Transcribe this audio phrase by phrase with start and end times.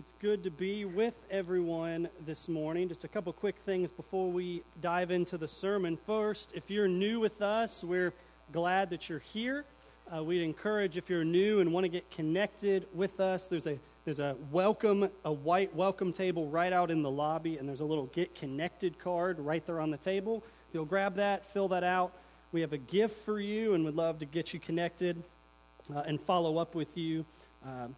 [0.00, 2.88] It's good to be with everyone this morning.
[2.88, 5.98] Just a couple quick things before we dive into the sermon.
[6.06, 8.14] First, if you're new with us, we're
[8.50, 9.66] glad that you're here.
[10.10, 13.78] Uh, we'd encourage if you're new and want to get connected with us, there's a
[14.06, 17.84] there's a welcome a white welcome table right out in the lobby, and there's a
[17.84, 20.42] little get connected card right there on the table.
[20.72, 22.14] You'll grab that, fill that out.
[22.52, 25.22] We have a gift for you, and would love to get you connected
[25.94, 27.26] uh, and follow up with you.
[27.66, 27.94] Um,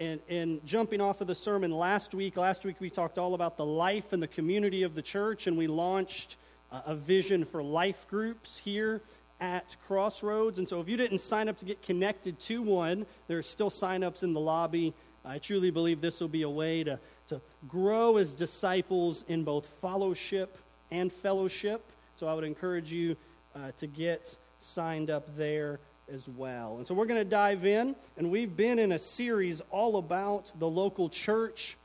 [0.00, 3.56] and, and, jumping off of the sermon last week, last week we talked all about
[3.56, 6.36] the life and the community of the church, and we launched
[6.72, 9.00] uh, a vision for life groups here
[9.40, 10.58] at Crossroads.
[10.58, 13.70] And so if you didn't sign up to get connected to one, there are still
[13.70, 14.94] sign-ups in the lobby.
[15.24, 16.98] I truly believe this will be a way to,
[17.28, 20.58] to grow as disciples in both fellowship
[20.90, 21.84] and fellowship.
[22.16, 23.16] So I would encourage you
[23.54, 25.78] uh, to get signed up there
[26.12, 26.76] as well.
[26.78, 30.52] And so we're going to dive in, and we've been in a series all about
[30.58, 31.76] the local church.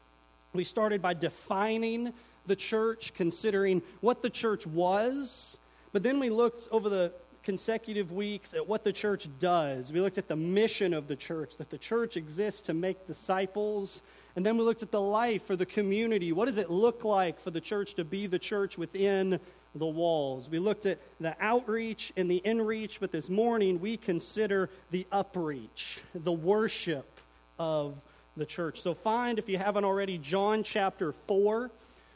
[0.53, 2.13] We started by defining
[2.45, 5.59] the church, considering what the church was,
[5.91, 7.11] but then we looked over the
[7.43, 9.91] consecutive weeks at what the church does.
[9.93, 14.01] We looked at the mission of the church, that the church exists to make disciples.
[14.35, 16.31] And then we looked at the life for the community.
[16.31, 19.39] What does it look like for the church to be the church within
[19.75, 20.49] the walls.
[20.49, 25.99] We looked at the outreach and the inreach, but this morning we consider the upreach,
[26.13, 27.19] the worship
[27.57, 27.95] of
[28.35, 28.81] the church.
[28.81, 31.69] So find, if you haven't already, John chapter 4.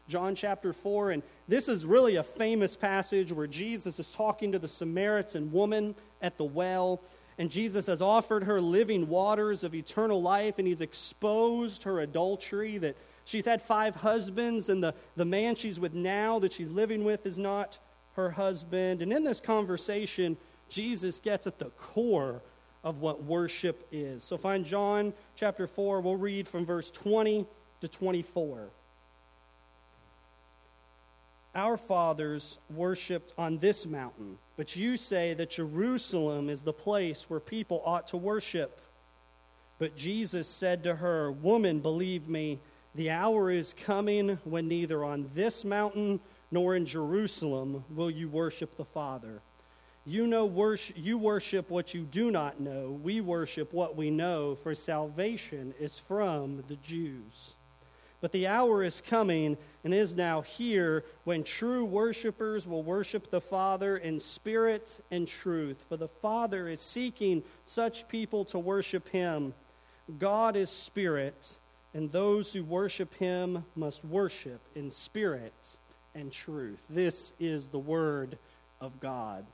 [0.10, 1.12] John chapter 4.
[1.12, 5.96] And this is really a famous passage where Jesus is talking to the Samaritan woman
[6.22, 7.02] at the well.
[7.38, 12.78] And Jesus has offered her living waters of eternal life, and he's exposed her adultery
[12.80, 17.04] that She's had five husbands, and the, the man she's with now that she's living
[17.04, 17.80] with is not
[18.16, 19.02] her husband.
[19.02, 20.38] And in this conversation,
[20.70, 22.42] Jesus gets at the core
[22.84, 24.24] of what worship is.
[24.24, 26.02] So find John chapter 4.
[26.02, 27.46] We'll read from verse 20
[27.82, 28.70] to 24.
[31.56, 37.40] Our fathers worshipped on this mountain, but you say that Jerusalem is the place where
[37.40, 38.82] people ought to worship.
[39.78, 42.60] But Jesus said to her, Woman, believe me
[42.96, 46.20] the hour is coming when neither on this mountain
[46.52, 49.42] nor in Jerusalem will you worship the Father.
[50.06, 53.00] You know worship, you worship what you do not know.
[53.02, 57.56] We worship what we know, for salvation is from the Jews.
[58.22, 63.42] But the hour is coming and is now here when true worshipers will worship the
[63.42, 65.84] Father in spirit and truth.
[65.90, 69.54] For the Father is seeking such people to worship him.
[70.20, 71.58] God is spirit
[71.94, 75.78] and those who worship him must worship in spirit
[76.16, 76.82] and truth.
[76.90, 78.38] This is the word
[78.82, 79.46] of God.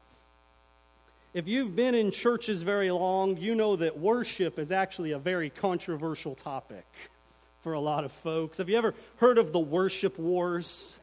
[1.33, 5.49] If you've been in churches very long, you know that worship is actually a very
[5.49, 6.85] controversial topic
[7.61, 8.57] for a lot of folks.
[8.57, 10.97] Have you ever heard of the worship wars?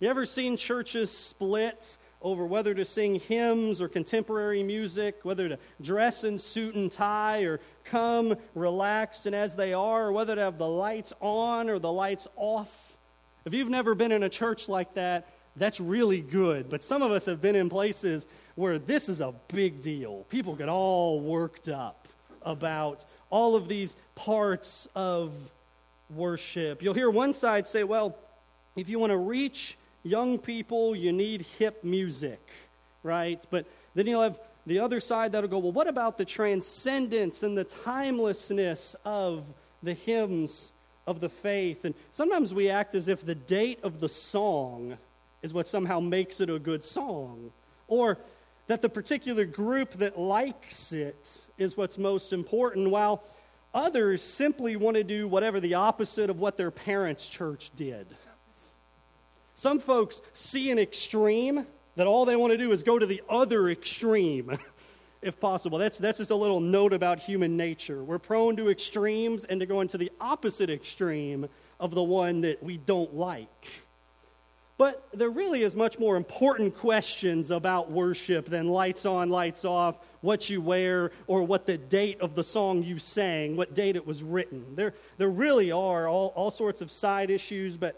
[0.00, 5.58] You ever seen churches split over whether to sing hymns or contemporary music, whether to
[5.80, 10.40] dress in suit and tie or come relaxed and as they are, or whether to
[10.40, 12.94] have the lights on or the lights off.
[13.44, 16.70] If you've never been in a church like that, that's really good.
[16.70, 20.24] But some of us have been in places where this is a big deal.
[20.30, 22.08] People get all worked up
[22.42, 25.32] about all of these parts of
[26.08, 26.82] worship.
[26.82, 28.16] You'll hear one side say, well,
[28.76, 32.40] if you want to reach young people, you need hip music,
[33.02, 33.44] right?
[33.50, 37.58] But then you'll have the other side that'll go, well, what about the transcendence and
[37.58, 39.44] the timelessness of
[39.82, 40.72] the hymns
[41.06, 41.84] of the faith?
[41.84, 44.96] And sometimes we act as if the date of the song
[45.42, 47.50] is what somehow makes it a good song,
[47.88, 48.16] or
[48.66, 53.22] that the particular group that likes it is what's most important, while
[53.74, 58.06] others simply want to do whatever the opposite of what their parents' church did.
[59.54, 61.66] Some folks see an extreme
[61.96, 64.58] that all they want to do is go to the other extreme,
[65.22, 65.78] if possible.
[65.78, 68.02] That's, that's just a little note about human nature.
[68.02, 71.48] We're prone to extremes and to go into the opposite extreme
[71.78, 73.68] of the one that we don't like.
[74.76, 79.98] But there really is much more important questions about worship than lights on, lights off,
[80.20, 84.04] what you wear, or what the date of the song you sang, what date it
[84.04, 84.74] was written.
[84.74, 87.96] There, there really are all, all sorts of side issues, but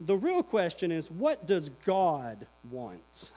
[0.00, 3.30] the real question is what does God want?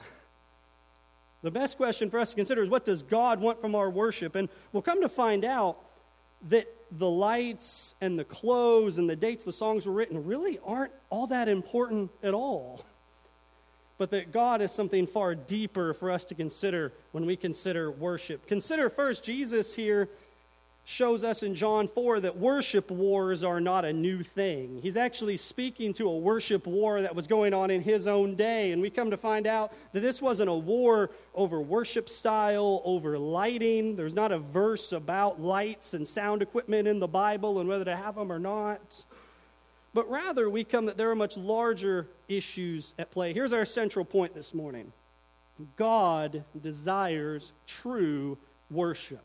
[1.42, 4.34] The best question for us to consider is what does God want from our worship?
[4.34, 5.78] And we'll come to find out
[6.48, 10.92] that the lights and the clothes and the dates the songs were written really aren't
[11.10, 12.82] all that important at all.
[13.98, 18.46] But that God is something far deeper for us to consider when we consider worship.
[18.46, 20.08] Consider first Jesus here
[20.84, 24.80] shows us in John 4 that worship wars are not a new thing.
[24.82, 28.72] He's actually speaking to a worship war that was going on in his own day.
[28.72, 33.18] And we come to find out that this wasn't a war over worship style, over
[33.18, 33.96] lighting.
[33.96, 37.96] There's not a verse about lights and sound equipment in the Bible and whether to
[37.96, 39.04] have them or not.
[39.94, 43.32] But rather, we come that there are much larger issues at play.
[43.32, 44.92] Here's our central point this morning
[45.76, 48.36] God desires true
[48.70, 49.24] worship.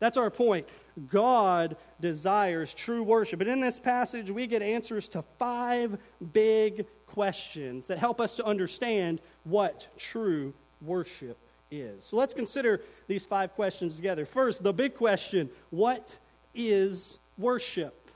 [0.00, 0.68] That's our point.
[1.10, 3.40] God desires true worship.
[3.40, 5.98] And in this passage, we get answers to five
[6.32, 11.36] big questions that help us to understand what true worship
[11.70, 12.04] is.
[12.04, 14.24] So let's consider these five questions together.
[14.24, 16.18] First, the big question what
[16.54, 18.10] is worship?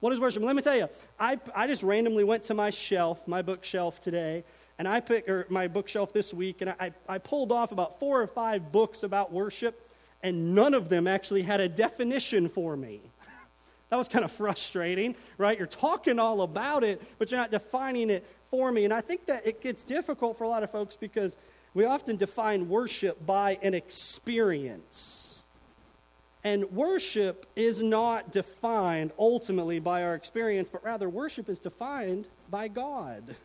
[0.00, 0.42] What is worship?
[0.42, 0.88] Let me tell you,
[1.18, 4.44] I, I just randomly went to my shelf, my bookshelf today,
[4.78, 8.22] and I picked, or my bookshelf this week, and I, I pulled off about four
[8.22, 9.89] or five books about worship
[10.22, 13.00] and none of them actually had a definition for me.
[13.90, 15.58] That was kind of frustrating, right?
[15.58, 18.84] You're talking all about it, but you're not defining it for me.
[18.84, 21.36] And I think that it gets difficult for a lot of folks because
[21.74, 25.42] we often define worship by an experience.
[26.42, 32.68] And worship is not defined ultimately by our experience, but rather worship is defined by
[32.68, 33.36] God.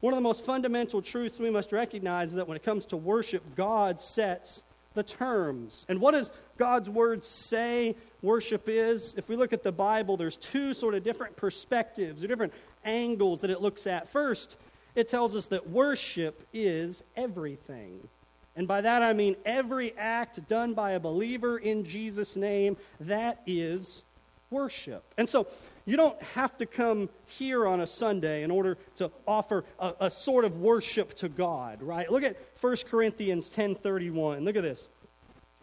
[0.00, 2.96] One of the most fundamental truths we must recognize is that when it comes to
[2.96, 5.86] worship, God sets the terms.
[5.88, 9.14] And what does God's word say worship is?
[9.16, 12.52] If we look at the Bible, there's two sort of different perspectives or different
[12.84, 14.08] angles that it looks at.
[14.08, 14.56] First,
[14.94, 18.08] it tells us that worship is everything.
[18.54, 23.40] And by that I mean every act done by a believer in Jesus' name, that
[23.46, 24.04] is
[24.52, 25.02] worship.
[25.18, 25.48] And so
[25.84, 30.10] you don't have to come here on a Sunday in order to offer a, a
[30.10, 32.10] sort of worship to God, right?
[32.10, 34.44] Look at 1 Corinthians 10:31.
[34.44, 34.88] Look at this.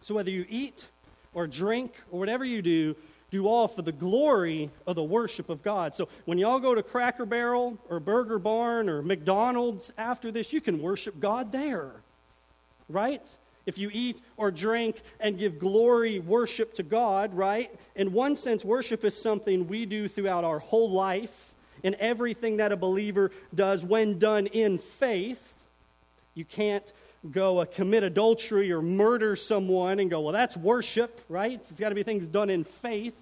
[0.00, 0.88] So whether you eat
[1.32, 2.96] or drink or whatever you do,
[3.30, 5.94] do all for the glory of the worship of God.
[5.94, 10.60] So when y'all go to Cracker Barrel or Burger Barn or McDonald's after this, you
[10.60, 11.92] can worship God there.
[12.88, 13.22] Right?
[13.66, 17.70] If you eat or drink and give glory, worship to God, right?
[17.94, 21.52] In one sense, worship is something we do throughout our whole life
[21.82, 25.54] in everything that a believer does when done in faith.
[26.34, 26.90] You can't
[27.30, 31.52] go uh, commit adultery or murder someone and go, well, that's worship, right?
[31.52, 33.14] It's got to be things done in faith,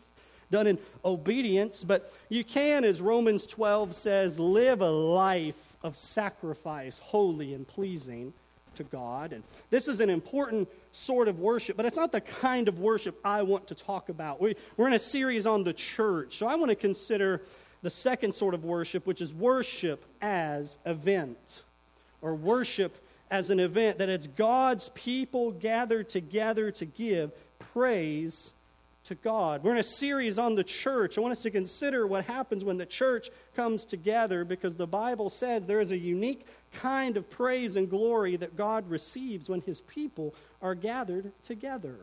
[0.50, 1.82] done in obedience.
[1.84, 8.32] But you can, as Romans 12 says, live a life of sacrifice, holy and pleasing
[8.78, 9.32] to God.
[9.32, 13.20] And this is an important sort of worship, but it's not the kind of worship
[13.24, 14.40] I want to talk about.
[14.40, 17.42] We, we're in a series on the church, so I want to consider
[17.82, 21.62] the second sort of worship, which is worship as event,
[22.22, 22.96] or worship
[23.30, 27.32] as an event, that it's God's people gathered together to give
[27.72, 28.54] praise
[29.08, 29.64] to God.
[29.64, 31.16] We're in a series on the church.
[31.16, 35.30] I want us to consider what happens when the church comes together because the Bible
[35.30, 39.80] says there is a unique kind of praise and glory that God receives when his
[39.80, 41.96] people are gathered together.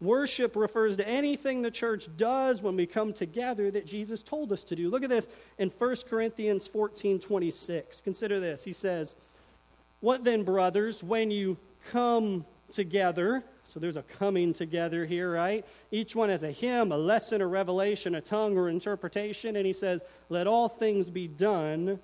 [0.00, 4.64] Worship refers to anything the church does when we come together that Jesus told us
[4.64, 4.90] to do.
[4.90, 8.00] Look at this in 1 Corinthians 14 26.
[8.00, 8.64] Consider this.
[8.64, 9.14] He says,
[10.00, 11.58] What then, brothers, when you
[11.90, 15.64] come together, so there's a coming together here, right?
[15.90, 19.56] Each one has a hymn, a lesson, a revelation, a tongue, or interpretation.
[19.56, 22.00] And he says, Let all things be done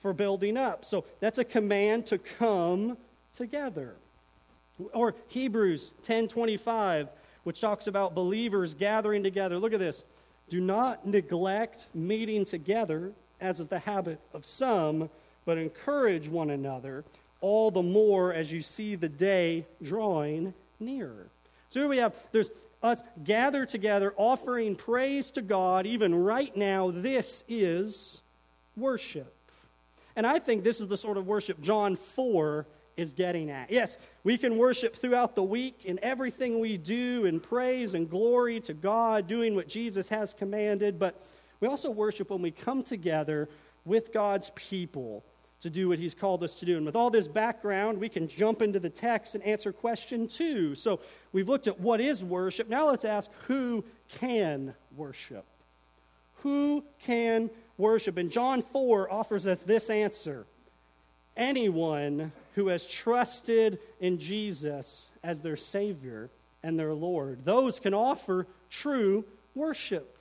[0.00, 0.84] for building up.
[0.84, 2.96] So that's a command to come
[3.34, 3.96] together.
[4.92, 7.08] Or Hebrews 10:25,
[7.42, 9.58] which talks about believers gathering together.
[9.58, 10.04] Look at this.
[10.48, 15.10] Do not neglect meeting together, as is the habit of some,
[15.44, 17.04] but encourage one another,
[17.40, 20.54] all the more as you see the day drawing
[21.70, 22.50] So here we have there's
[22.82, 26.90] us gathered together offering praise to God even right now.
[26.90, 28.22] This is
[28.76, 29.34] worship.
[30.16, 33.70] And I think this is the sort of worship John 4 is getting at.
[33.70, 38.60] Yes, we can worship throughout the week in everything we do in praise and glory
[38.60, 41.20] to God, doing what Jesus has commanded, but
[41.60, 43.48] we also worship when we come together
[43.84, 45.24] with God's people
[45.60, 46.76] to do what he's called us to do.
[46.76, 50.74] And with all this background, we can jump into the text and answer question two.
[50.74, 51.00] So
[51.32, 52.68] we've looked at what is worship.
[52.68, 55.44] Now let's ask who can worship?
[56.42, 58.18] Who can worship.
[58.18, 60.46] And John 4 offers us this answer
[61.36, 66.30] anyone who has trusted in Jesus as their Savior
[66.62, 67.44] and their Lord.
[67.44, 70.18] Those can offer true worship.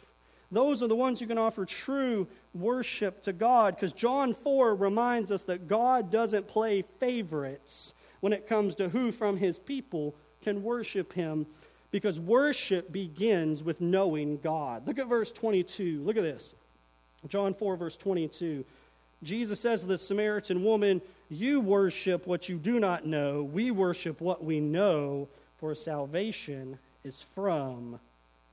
[0.51, 5.31] Those are the ones who can offer true worship to God because John 4 reminds
[5.31, 10.63] us that God doesn't play favorites when it comes to who from his people can
[10.63, 11.45] worship him
[11.91, 14.87] because worship begins with knowing God.
[14.87, 16.01] Look at verse 22.
[16.03, 16.55] Look at this.
[17.27, 18.65] John 4, verse 22.
[19.23, 23.43] Jesus says to the Samaritan woman, You worship what you do not know.
[23.43, 25.27] We worship what we know,
[25.59, 27.99] for salvation is from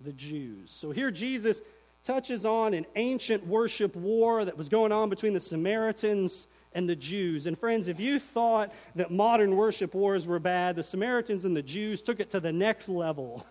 [0.00, 0.70] the Jews.
[0.70, 1.62] So here Jesus
[2.02, 6.96] touches on an ancient worship war that was going on between the Samaritans and the
[6.96, 7.46] Jews.
[7.46, 11.62] And friends, if you thought that modern worship wars were bad, the Samaritans and the
[11.62, 13.46] Jews took it to the next level.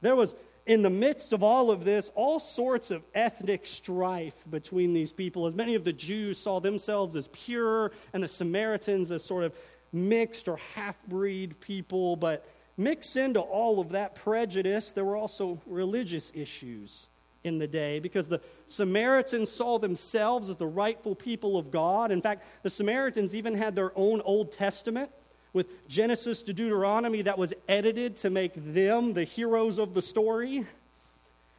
[0.00, 0.34] There was,
[0.66, 5.46] in the midst of all of this, all sorts of ethnic strife between these people,
[5.46, 9.54] as many of the Jews saw themselves as pure and the Samaritans as sort of
[9.92, 12.16] mixed or half breed people.
[12.16, 17.08] But mixed into all of that prejudice, there were also religious issues
[17.48, 22.12] in the day because the Samaritans saw themselves as the rightful people of God.
[22.12, 25.10] In fact, the Samaritans even had their own Old Testament
[25.52, 30.64] with Genesis to Deuteronomy that was edited to make them the heroes of the story.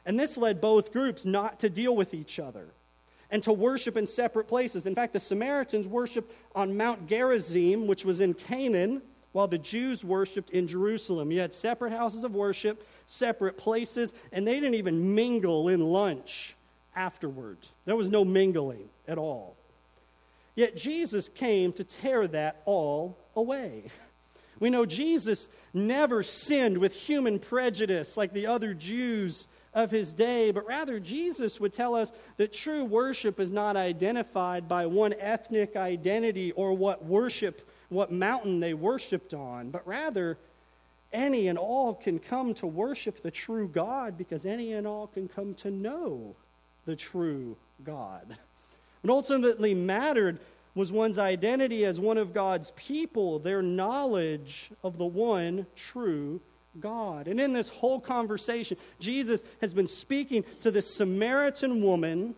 [0.06, 2.68] And this led both groups not to deal with each other
[3.32, 4.86] and to worship in separate places.
[4.86, 10.04] In fact, the Samaritans worshiped on Mount Gerizim, which was in Canaan, while the Jews
[10.04, 11.32] worshiped in Jerusalem.
[11.32, 16.56] You had separate houses of worship, separate places, and they didn't even mingle in lunch
[16.96, 17.58] afterward.
[17.86, 19.56] There was no mingling at all.
[20.56, 23.86] Yet Jesus came to tear that all away.
[24.60, 30.52] We know Jesus never sinned with human prejudice like the other Jews of his day,
[30.52, 35.76] but rather Jesus would tell us that true worship is not identified by one ethnic
[35.76, 40.38] identity or what worship what mountain they worshiped on, but rather
[41.12, 45.28] any and all can come to worship the true God because any and all can
[45.28, 46.36] come to know
[46.86, 48.38] the true God.
[49.02, 50.40] What ultimately mattered
[50.76, 56.42] was one's identity as one of God's people, their knowledge of the one true
[56.80, 57.28] God.
[57.28, 62.36] And in this whole conversation, Jesus has been speaking to this Samaritan woman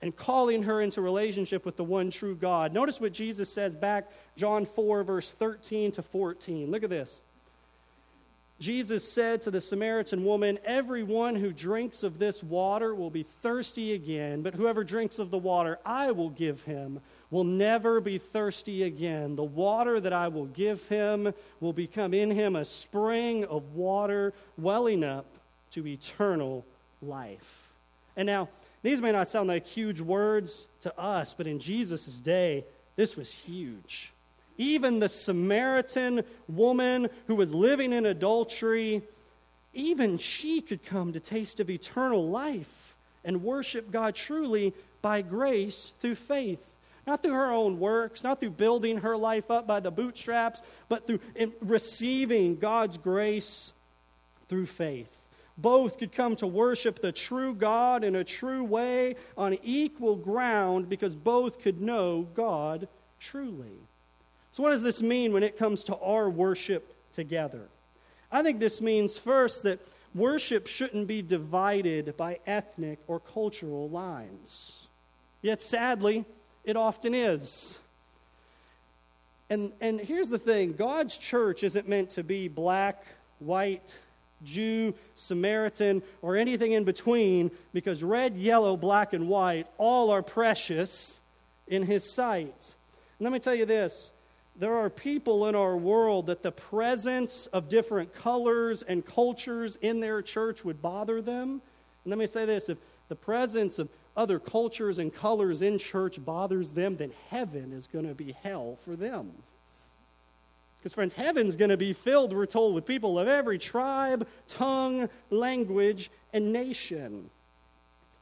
[0.00, 2.72] and calling her into relationship with the one true God.
[2.72, 6.70] Notice what Jesus says back, John 4, verse 13 to 14.
[6.70, 7.20] Look at this.
[8.62, 13.92] Jesus said to the Samaritan woman, Everyone who drinks of this water will be thirsty
[13.92, 17.00] again, but whoever drinks of the water I will give him
[17.32, 19.34] will never be thirsty again.
[19.34, 24.32] The water that I will give him will become in him a spring of water
[24.56, 25.26] welling up
[25.72, 26.64] to eternal
[27.02, 27.68] life.
[28.16, 28.48] And now,
[28.84, 32.64] these may not sound like huge words to us, but in Jesus' day,
[32.94, 34.12] this was huge.
[34.62, 39.02] Even the Samaritan woman who was living in adultery,
[39.74, 45.90] even she could come to taste of eternal life and worship God truly by grace
[46.00, 46.60] through faith.
[47.08, 51.08] Not through her own works, not through building her life up by the bootstraps, but
[51.08, 51.18] through
[51.60, 53.72] receiving God's grace
[54.48, 55.08] through faith
[55.58, 60.88] both could come to worship the true God in a true way on equal ground
[60.88, 62.88] because both could know God
[63.20, 63.78] truly.
[64.52, 67.68] So, what does this mean when it comes to our worship together?
[68.30, 69.80] I think this means first that
[70.14, 74.88] worship shouldn't be divided by ethnic or cultural lines.
[75.40, 76.26] Yet, sadly,
[76.64, 77.78] it often is.
[79.48, 83.04] And, and here's the thing God's church isn't meant to be black,
[83.38, 83.98] white,
[84.44, 91.20] Jew, Samaritan, or anything in between, because red, yellow, black, and white all are precious
[91.68, 92.74] in His sight.
[93.18, 94.12] And let me tell you this
[94.62, 99.98] there are people in our world that the presence of different colors and cultures in
[99.98, 101.60] their church would bother them.
[102.04, 102.78] And let me say this if
[103.08, 108.06] the presence of other cultures and colors in church bothers them, then heaven is going
[108.06, 109.32] to be hell for them.
[110.78, 115.08] Because, friends, heaven's going to be filled, we're told, with people of every tribe, tongue,
[115.30, 117.30] language, and nation.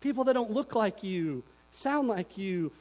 [0.01, 2.73] People that don't look like you, sound like you,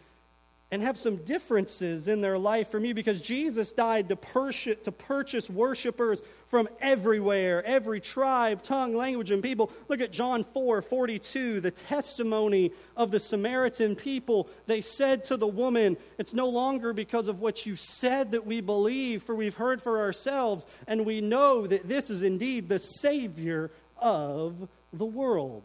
[0.72, 4.92] and have some differences in their life from you because Jesus died to, purchase, to
[4.92, 9.72] purchase worshipers from everywhere, every tribe, tongue, language, and people.
[9.88, 14.48] Look at John 4 42, the testimony of the Samaritan people.
[14.68, 18.62] They said to the woman, It's no longer because of what you said that we
[18.62, 23.72] believe, for we've heard for ourselves, and we know that this is indeed the Savior
[23.98, 25.64] of the world.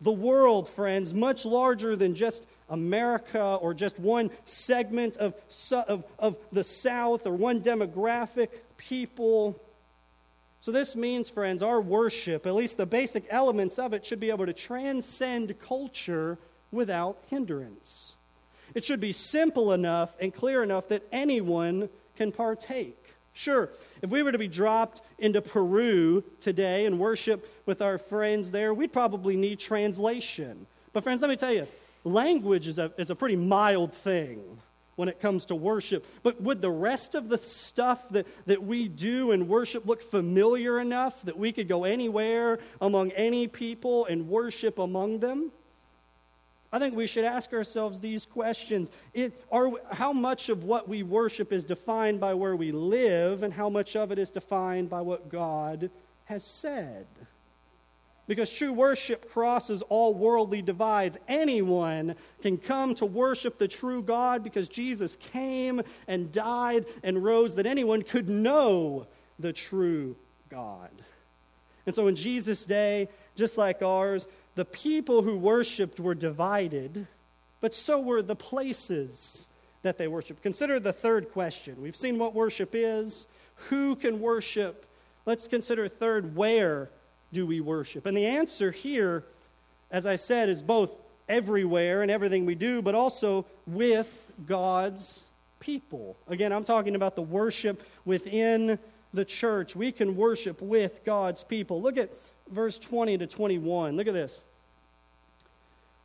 [0.00, 5.34] The world, friends, much larger than just America or just one segment of,
[5.72, 9.60] of, of the South or one demographic, people.
[10.60, 14.30] So, this means, friends, our worship, at least the basic elements of it, should be
[14.30, 16.38] able to transcend culture
[16.70, 18.14] without hindrance.
[18.74, 22.96] It should be simple enough and clear enough that anyone can partake.
[23.34, 23.70] Sure,
[24.02, 28.72] if we were to be dropped into Peru today and worship with our friends there,
[28.72, 30.66] we'd probably need translation.
[30.92, 31.66] But, friends, let me tell you,
[32.04, 34.58] language is a, is a pretty mild thing
[34.96, 36.06] when it comes to worship.
[36.22, 40.80] But would the rest of the stuff that, that we do in worship look familiar
[40.80, 45.50] enough that we could go anywhere among any people and worship among them?
[46.74, 48.90] I think we should ask ourselves these questions.
[49.12, 53.52] It, are, how much of what we worship is defined by where we live, and
[53.52, 55.90] how much of it is defined by what God
[56.24, 57.06] has said?
[58.32, 61.18] Because true worship crosses all worldly divides.
[61.28, 67.56] Anyone can come to worship the true God because Jesus came and died and rose,
[67.56, 69.06] that anyone could know
[69.38, 70.16] the true
[70.48, 70.88] God.
[71.84, 77.06] And so in Jesus' day, just like ours, the people who worshiped were divided,
[77.60, 79.46] but so were the places
[79.82, 80.42] that they worshiped.
[80.42, 81.82] Consider the third question.
[81.82, 83.26] We've seen what worship is,
[83.68, 84.86] who can worship.
[85.26, 86.88] Let's consider third, where
[87.32, 88.06] do we worship?
[88.06, 89.24] And the answer here,
[89.90, 90.90] as I said, is both
[91.28, 95.24] everywhere and everything we do, but also with God's
[95.60, 96.16] people.
[96.28, 98.78] Again, I'm talking about the worship within
[99.14, 99.76] the church.
[99.76, 101.80] We can worship with God's people.
[101.80, 102.10] Look at
[102.50, 103.96] verse 20 to 21.
[103.96, 104.38] Look at this.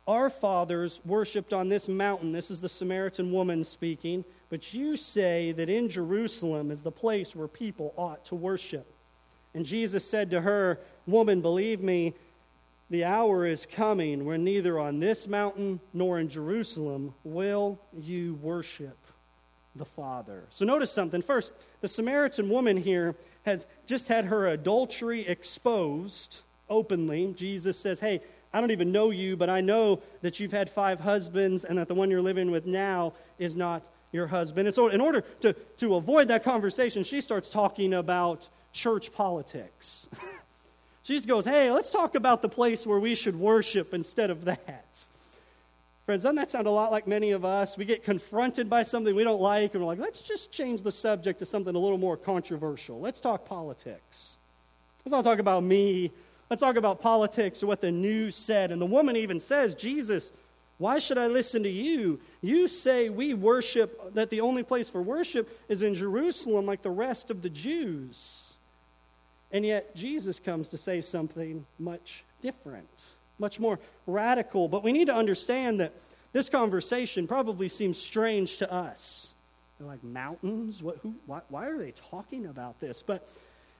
[0.06, 2.32] Our fathers worshipped on this mountain.
[2.32, 4.24] This is the Samaritan woman speaking.
[4.48, 8.86] But you say that in Jerusalem is the place where people ought to worship.
[9.58, 12.14] And Jesus said to her, Woman, believe me,
[12.90, 18.96] the hour is coming when neither on this mountain nor in Jerusalem will you worship
[19.74, 20.44] the Father.
[20.50, 21.22] So notice something.
[21.22, 27.34] First, the Samaritan woman here has just had her adultery exposed openly.
[27.36, 28.20] Jesus says, Hey,
[28.52, 31.88] I don't even know you, but I know that you've had five husbands and that
[31.88, 34.68] the one you're living with now is not your husband.
[34.68, 40.08] And so, in order to, to avoid that conversation, she starts talking about church politics.
[41.02, 44.44] she just goes, Hey, let's talk about the place where we should worship instead of
[44.46, 45.06] that.
[46.08, 47.76] Friends, doesn't that sound a lot like many of us?
[47.76, 50.90] We get confronted by something we don't like, and we're like, let's just change the
[50.90, 52.98] subject to something a little more controversial.
[52.98, 54.38] Let's talk politics.
[55.04, 56.10] Let's not talk about me.
[56.48, 58.72] Let's talk about politics or what the news said.
[58.72, 60.32] And the woman even says, Jesus,
[60.78, 62.20] why should I listen to you?
[62.40, 66.90] You say we worship, that the only place for worship is in Jerusalem like the
[66.90, 68.47] rest of the Jews.
[69.52, 72.88] And yet Jesus comes to say something much different,
[73.38, 74.68] much more radical.
[74.68, 75.92] But we need to understand that
[76.32, 79.32] this conversation probably seems strange to us.
[79.78, 80.82] They're like mountains?
[80.82, 83.02] What, who, why, why are they talking about this?
[83.02, 83.28] But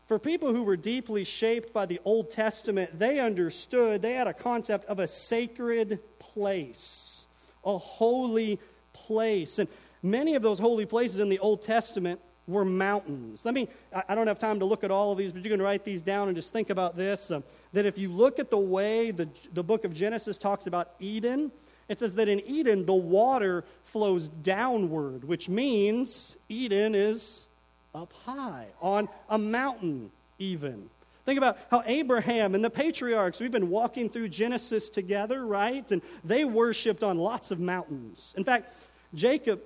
[0.07, 4.33] for people who were deeply shaped by the Old Testament, they understood, they had a
[4.33, 7.27] concept of a sacred place,
[7.65, 8.59] a holy
[8.95, 9.59] place.
[9.59, 9.69] And
[10.03, 13.45] many of those holy places in the Old Testament were mountains.
[13.45, 13.69] Let me,
[14.09, 16.03] I don't have time to look at all of these, but you can write these
[16.03, 17.31] down and just think about this.
[17.31, 20.93] Um, that if you look at the way the, the book of Genesis talks about
[20.99, 21.53] Eden,
[21.89, 27.47] it says that in Eden, the water flows downward, which means Eden is
[27.95, 30.89] up high, on a mountain, even.
[31.25, 35.91] Think about how Abraham and the patriarchs, we've been walking through Genesis together, right?
[35.91, 38.35] And they worshiped on lots of mountains.
[38.37, 38.73] In fact,
[39.15, 39.61] Jacob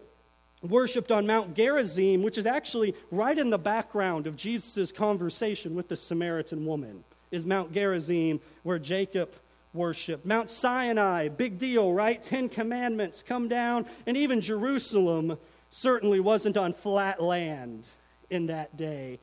[0.63, 5.89] worshiped on Mount Gerizim, which is actually right in the background of Jesus' conversation with
[5.89, 9.35] the Samaritan woman, is Mount Gerizim, where Jacob
[9.75, 10.25] worshiped.
[10.25, 12.23] Mount Sinai, big deal, right?
[12.23, 15.39] Ten Commandments come down, and even Jerusalem
[15.71, 17.87] certainly wasn't on flat land
[18.31, 19.19] in that day.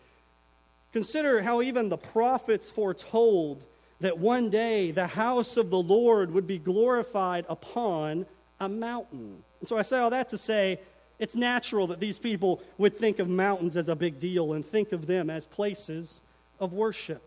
[0.91, 3.65] Consider how even the prophets foretold
[3.99, 8.25] that one day the house of the Lord would be glorified upon
[8.59, 9.43] a mountain.
[9.59, 10.79] And so I say all that to say
[11.19, 14.93] it's natural that these people would think of mountains as a big deal and think
[14.93, 16.21] of them as places
[16.59, 17.21] of worship.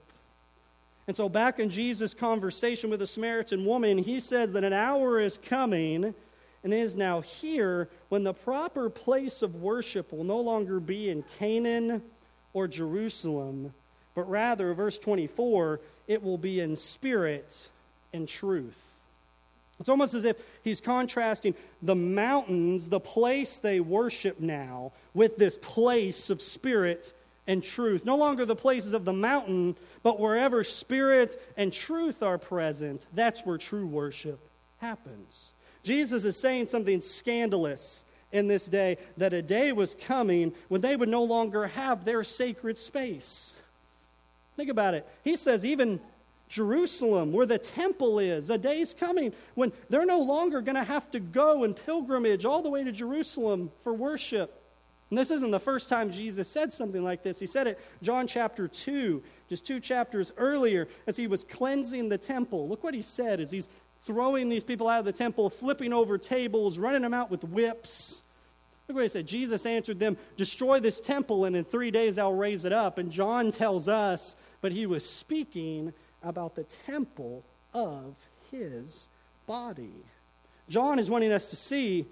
[1.06, 5.20] And so, back in Jesus' conversation with the Samaritan woman, he says that an hour
[5.20, 6.14] is coming
[6.64, 11.24] and is now here when the proper place of worship will no longer be in
[11.38, 12.02] Canaan
[12.52, 13.74] or Jerusalem,
[14.14, 17.68] but rather, verse 24, it will be in spirit
[18.12, 18.91] and truth.
[19.82, 25.58] It's almost as if he's contrasting the mountains, the place they worship now, with this
[25.60, 27.12] place of spirit
[27.48, 28.04] and truth.
[28.04, 33.44] No longer the places of the mountain, but wherever spirit and truth are present, that's
[33.44, 34.38] where true worship
[34.78, 35.50] happens.
[35.82, 40.94] Jesus is saying something scandalous in this day that a day was coming when they
[40.94, 43.56] would no longer have their sacred space.
[44.56, 45.08] Think about it.
[45.24, 46.00] He says, even
[46.52, 51.10] Jerusalem, where the temple is, a day's coming when they're no longer going to have
[51.12, 54.62] to go in pilgrimage all the way to Jerusalem for worship.
[55.08, 57.38] And this isn't the first time Jesus said something like this.
[57.38, 62.18] He said it John chapter 2, just two chapters earlier, as he was cleansing the
[62.18, 62.68] temple.
[62.68, 63.70] Look what he said as he's
[64.04, 68.22] throwing these people out of the temple, flipping over tables, running them out with whips.
[68.88, 69.26] Look what he said.
[69.26, 72.98] Jesus answered them, Destroy this temple, and in three days I'll raise it up.
[72.98, 78.14] And John tells us, but he was speaking about the temple of
[78.50, 79.08] his
[79.46, 79.94] body.
[80.68, 82.06] John is wanting us to see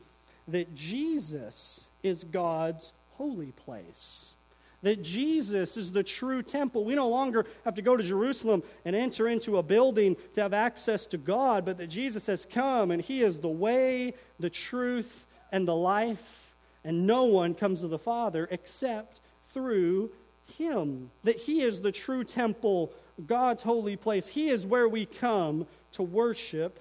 [0.49, 4.35] that Jesus is God's holy place.
[4.83, 6.85] That Jesus is the true temple.
[6.85, 10.55] We no longer have to go to Jerusalem and enter into a building to have
[10.55, 15.27] access to God, but that Jesus has come and He is the way, the truth,
[15.53, 19.20] and the life, and no one comes to the Father except
[19.53, 20.11] through
[20.57, 21.11] Him.
[21.25, 22.90] That He is the true temple,
[23.26, 24.28] God's holy place.
[24.28, 26.78] He is where we come to worship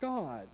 [0.00, 0.48] God.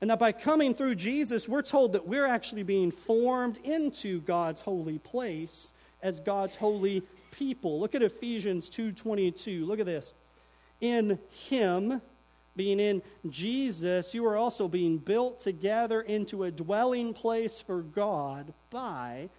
[0.00, 4.60] And that by coming through Jesus, we're told that we're actually being formed into God's
[4.60, 5.72] holy place
[6.02, 7.78] as God's holy people.
[7.80, 9.64] Look at Ephesians 2:22.
[9.64, 10.12] Look at this.
[10.80, 12.02] In him,
[12.56, 18.52] being in Jesus, you are also being built together into a dwelling place for God
[18.70, 19.30] by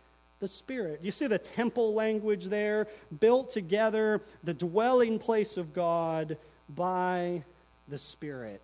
[0.43, 0.99] the Spirit.
[1.01, 2.87] You see the temple language there?
[3.21, 7.43] Built together, the dwelling place of God by
[7.87, 8.61] the Spirit.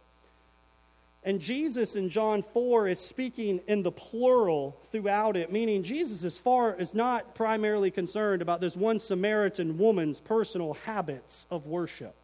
[1.24, 6.38] And Jesus in John 4 is speaking in the plural throughout it, meaning Jesus is
[6.38, 12.19] far is not primarily concerned about this one Samaritan woman's personal habits of worship.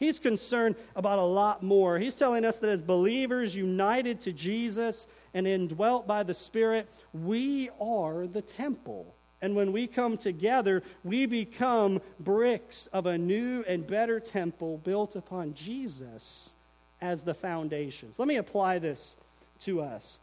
[0.00, 1.98] He's concerned about a lot more.
[1.98, 7.68] He's telling us that as believers united to Jesus and indwelt by the Spirit, we
[7.78, 9.14] are the temple.
[9.42, 15.16] And when we come together, we become bricks of a new and better temple built
[15.16, 16.54] upon Jesus
[17.02, 18.18] as the foundations.
[18.18, 19.16] Let me apply this
[19.60, 20.18] to us.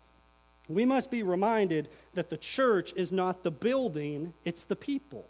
[0.67, 5.27] We must be reminded that the church is not the building, it's the people.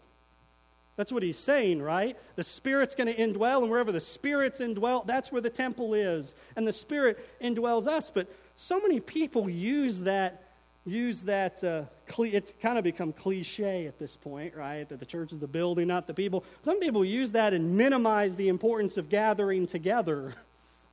[0.98, 2.16] That's what he's saying, right?
[2.34, 6.34] The Spirit's going to indwell, and wherever the Spirit's indwelt, that's where the temple is.
[6.56, 8.10] And the Spirit indwells us.
[8.10, 10.42] But so many people use that,
[10.84, 11.82] use that, uh,
[12.18, 14.88] it's kind of become cliche at this point, right?
[14.88, 16.42] That the church is the building, not the people.
[16.62, 20.34] Some people use that and minimize the importance of gathering together.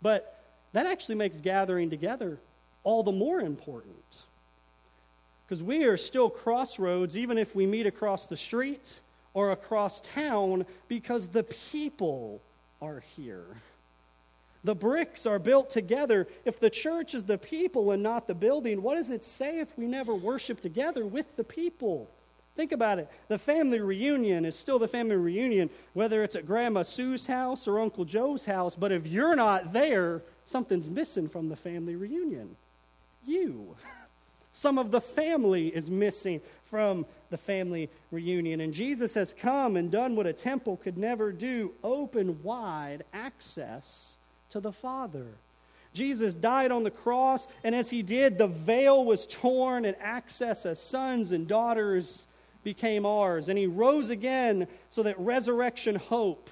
[0.02, 0.40] But
[0.74, 2.38] that actually makes gathering together
[2.84, 4.26] all the more important.
[5.48, 9.00] Because we are still crossroads, even if we meet across the street
[9.36, 12.42] or across town, because the people
[12.82, 13.46] are here.
[14.64, 16.28] The bricks are built together.
[16.44, 19.78] If the church is the people and not the building, what does it say if
[19.78, 22.10] we never worship together with the people?
[22.56, 23.12] Think about it.
[23.28, 27.80] The family reunion is still the family reunion, whether it's at Grandma Sue's house or
[27.80, 32.56] Uncle Joe's house, but if you're not there, something's missing from the family reunion.
[33.26, 33.76] You.
[34.54, 38.62] Some of the family is missing from the family reunion.
[38.62, 44.16] And Jesus has come and done what a temple could never do open wide access
[44.52, 45.26] to the Father.
[45.94, 50.66] Jesus died on the cross, and as he did, the veil was torn, and access
[50.66, 52.26] as sons and daughters
[52.64, 53.50] became ours.
[53.50, 56.50] And he rose again so that resurrection hope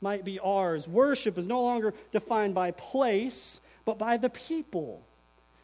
[0.00, 0.88] might be ours.
[0.88, 5.02] Worship is no longer defined by place, but by the people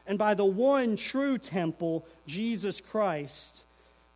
[0.06, 3.64] and by the one true temple, Jesus Christ,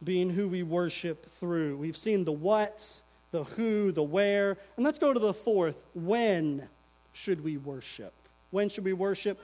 [0.04, 1.76] being who we worship through.
[1.76, 5.76] We've seen the what, the who, the where, and let's go to the fourth.
[5.94, 6.68] When
[7.12, 8.12] should we worship?
[8.50, 9.40] When should we worship?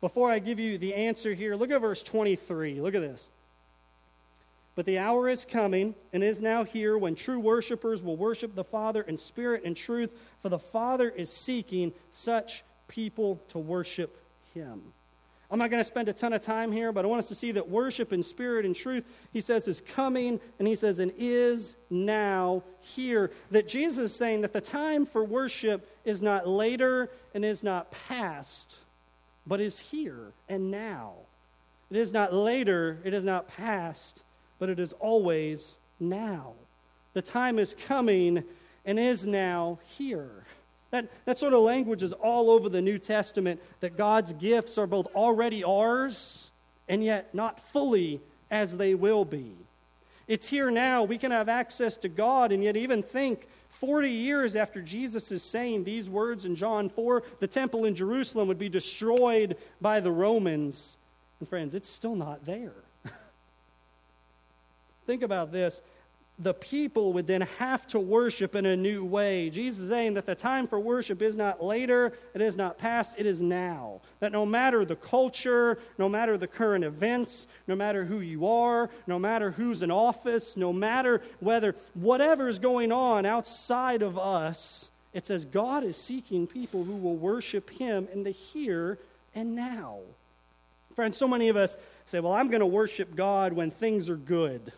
[0.00, 2.80] Before I give you the answer here, look at verse 23.
[2.80, 3.28] Look at this.
[4.76, 8.62] But the hour is coming and is now here when true worshipers will worship the
[8.62, 14.16] Father in spirit and truth, for the Father is seeking such people to worship
[14.54, 14.80] him.
[15.50, 17.34] I'm not going to spend a ton of time here, but I want us to
[17.34, 21.10] see that worship in spirit and truth, he says, is coming, and he says, and
[21.16, 23.30] is now here.
[23.50, 27.90] That Jesus is saying that the time for worship is not later and is not
[27.90, 28.80] past,
[29.46, 31.14] but is here and now.
[31.90, 34.22] It is not later, it is not past,
[34.58, 36.52] but it is always now.
[37.14, 38.44] The time is coming
[38.84, 40.44] and is now here.
[40.90, 44.86] That, that sort of language is all over the New Testament that God's gifts are
[44.86, 46.50] both already ours
[46.88, 48.20] and yet not fully
[48.50, 49.52] as they will be.
[50.26, 51.04] It's here now.
[51.04, 55.42] We can have access to God and yet even think 40 years after Jesus is
[55.42, 60.10] saying these words in John 4, the temple in Jerusalem would be destroyed by the
[60.10, 60.96] Romans.
[61.38, 62.72] And friends, it's still not there.
[65.06, 65.80] Think about this.
[66.40, 69.50] The people would then have to worship in a new way.
[69.50, 73.14] Jesus is saying that the time for worship is not later, it is not past,
[73.18, 74.00] it is now.
[74.20, 78.88] That no matter the culture, no matter the current events, no matter who you are,
[79.06, 84.90] no matter who's in office, no matter whether whatever is going on outside of us,
[85.12, 88.98] it says God is seeking people who will worship Him in the here
[89.34, 89.98] and now.
[90.94, 94.16] Friends, so many of us say, Well, I'm going to worship God when things are
[94.16, 94.72] good.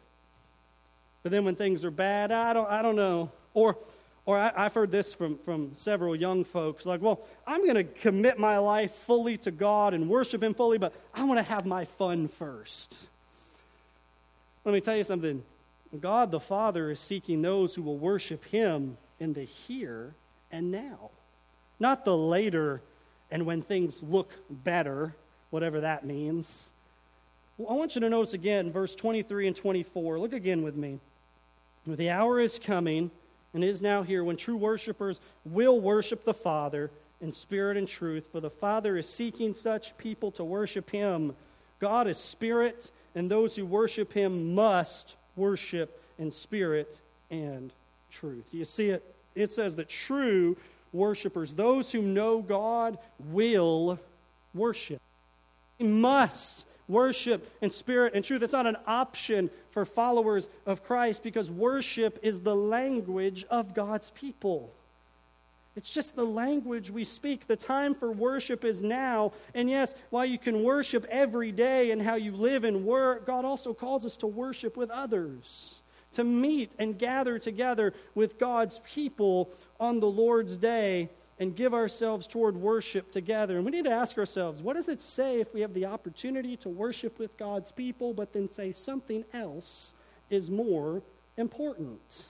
[1.22, 3.30] But then when things are bad, I don't, I don't know.
[3.52, 3.76] Or,
[4.24, 7.84] or I, have heard this from, from several young folks like, well, I'm going to
[7.84, 11.66] commit my life fully to God and worship Him fully, but I want to have
[11.66, 12.96] my fun first.
[14.64, 15.42] Let me tell you something
[15.98, 20.14] God the Father is seeking those who will worship Him in the here
[20.52, 21.10] and now,
[21.78, 22.80] not the later
[23.30, 25.14] and when things look better,
[25.50, 26.68] whatever that means.
[27.58, 30.18] I want you to notice again verse 23 and 24.
[30.18, 30.98] Look again with me.
[31.86, 33.10] The hour is coming
[33.54, 36.90] and is now here when true worshipers will worship the Father
[37.20, 41.34] in spirit and truth, for the Father is seeking such people to worship Him.
[41.80, 47.72] God is spirit, and those who worship Him must worship in spirit and
[48.10, 48.44] truth.
[48.50, 49.14] Do you see it?
[49.34, 50.56] It says that true
[50.92, 53.98] worshipers, those who know God, will
[54.54, 55.00] worship.
[55.78, 58.42] They must worship in spirit and truth.
[58.42, 64.10] It's not an option for followers of Christ because worship is the language of God's
[64.10, 64.72] people.
[65.76, 67.46] It's just the language we speak.
[67.46, 69.32] The time for worship is now.
[69.54, 73.44] And yes, while you can worship every day and how you live and work, God
[73.44, 75.82] also calls us to worship with others,
[76.14, 81.08] to meet and gather together with God's people on the Lord's day
[81.40, 83.56] and give ourselves toward worship together.
[83.56, 86.56] And we need to ask ourselves what does it say if we have the opportunity
[86.58, 89.94] to worship with God's people, but then say something else
[90.28, 91.02] is more
[91.38, 92.26] important?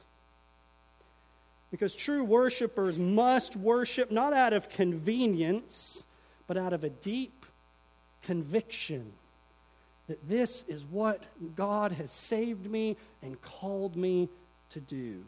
[1.72, 6.06] Because true worshipers must worship not out of convenience,
[6.46, 7.44] but out of a deep
[8.22, 9.12] conviction
[10.06, 11.22] that this is what
[11.54, 14.28] God has saved me and called me
[14.70, 15.24] to do.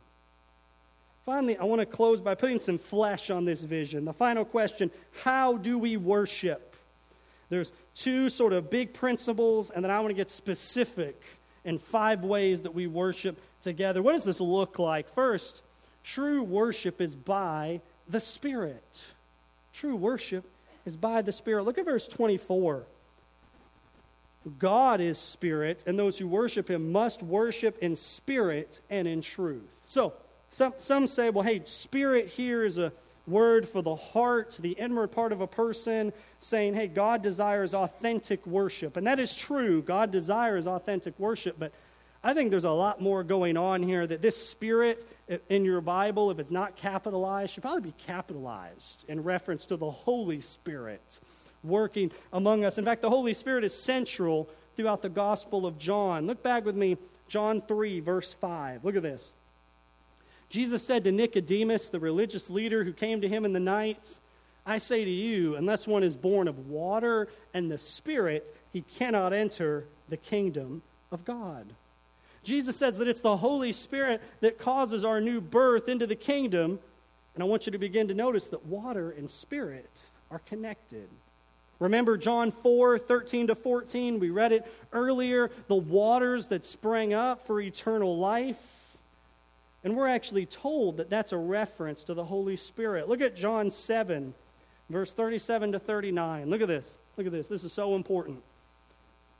[1.25, 4.05] Finally, I want to close by putting some flesh on this vision.
[4.05, 6.77] The final question how do we worship?
[7.49, 11.21] There's two sort of big principles, and then I want to get specific
[11.65, 14.03] in five ways that we worship together.
[14.03, 15.15] What does this look like?
[15.15, 15.63] First,
[16.03, 19.07] true worship is by the Spirit.
[19.73, 20.45] True worship
[20.87, 21.65] is by the Spirit.
[21.65, 22.85] Look at verse 24.
[24.59, 29.71] God is spirit, and those who worship him must worship in spirit and in truth.
[29.85, 30.15] So,
[30.53, 32.93] some, some say, well, hey, spirit here is a
[33.27, 38.47] word for the heart, the inward part of a person, saying, hey, God desires authentic
[38.47, 38.99] worship.
[38.99, 39.81] And that is true.
[39.81, 41.57] God desires authentic worship.
[41.59, 41.73] But
[42.23, 45.07] I think there's a lot more going on here that this spirit
[45.49, 49.91] in your Bible, if it's not capitalized, should probably be capitalized in reference to the
[49.91, 51.19] Holy Spirit
[51.65, 52.77] working among us.
[52.77, 56.27] In fact, the Holy Spirit is central throughout the Gospel of John.
[56.27, 58.85] Look back with me, John 3, verse 5.
[58.85, 59.31] Look at this.
[60.53, 64.19] Jesus said to Nicodemus, the religious leader who came to him in the night,
[64.67, 69.33] I say to you, unless one is born of water and the Spirit, he cannot
[69.33, 71.65] enter the kingdom of God.
[72.45, 76.79] Jesus says that it's the Holy Spirit that causes our new birth into the kingdom.
[77.35, 81.09] And I want you to begin to notice that water and spirit are connected.
[81.79, 84.21] Remember John 4 13 to 14?
[84.21, 85.51] We read it earlier.
[85.69, 88.72] The waters that sprang up for eternal life
[89.85, 93.09] and we're actually told that that's a reference to the Holy Spirit.
[93.09, 94.35] Look at John 7,
[94.88, 96.49] verse 37 to 39.
[96.49, 96.90] Look at this.
[97.16, 97.49] Look at this.
[97.49, 98.42] This is so important.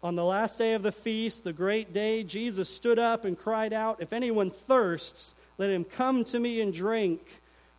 [0.03, 3.73] On the last day of the feast, the great day, Jesus stood up and cried
[3.73, 7.21] out, If anyone thirsts, let him come to me and drink.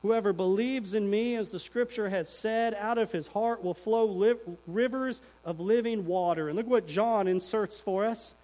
[0.02, 4.06] Whoever believes in me, as the scripture has said, out of his heart will flow
[4.06, 4.36] li-
[4.68, 6.48] rivers of living water.
[6.48, 8.36] And look what John inserts for us.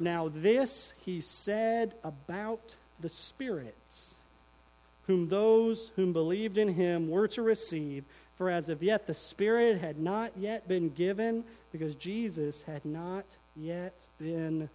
[0.00, 4.04] Now, this he said about the Spirit,
[5.06, 8.04] whom those whom believed in him were to receive.
[8.36, 13.24] For as of yet the Spirit had not yet been given, because Jesus had not
[13.56, 14.68] yet been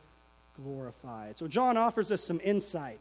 [0.62, 1.38] glorified.
[1.38, 3.00] So John offers us some insight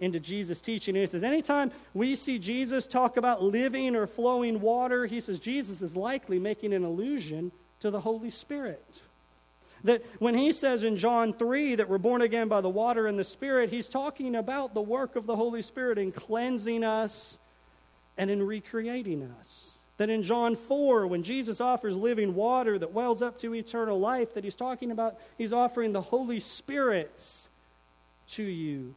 [0.00, 0.96] into Jesus' teaching.
[0.96, 5.38] And he says, anytime we see Jesus talk about living or flowing water, he says
[5.38, 9.02] Jesus is likely making an allusion to the Holy Spirit.
[9.84, 13.18] That when he says in John 3 that we're born again by the water and
[13.18, 17.38] the Spirit, he's talking about the work of the Holy Spirit in cleansing us
[18.16, 19.76] and in recreating us.
[19.96, 24.34] That in John 4, when Jesus offers living water that wells up to eternal life,
[24.34, 27.48] that he's talking about, he's offering the Holy Spirit
[28.30, 28.94] to you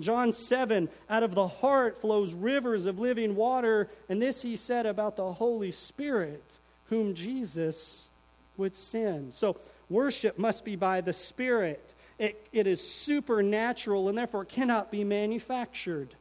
[0.00, 3.88] John 7, out of the heart flows rivers of living water.
[4.08, 8.08] And this he said about the Holy Spirit, whom Jesus
[8.56, 9.34] would send.
[9.34, 9.56] So,
[9.90, 11.94] worship must be by the Spirit.
[12.18, 16.14] It, it is supernatural and therefore cannot be manufactured.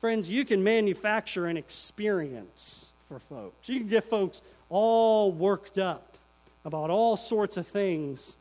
[0.00, 3.68] Friends, you can manufacture an experience for folks.
[3.68, 6.16] You can get folks all worked up
[6.64, 8.36] about all sorts of things,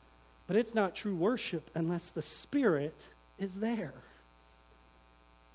[0.47, 3.93] but it's not true worship unless the Spirit is there.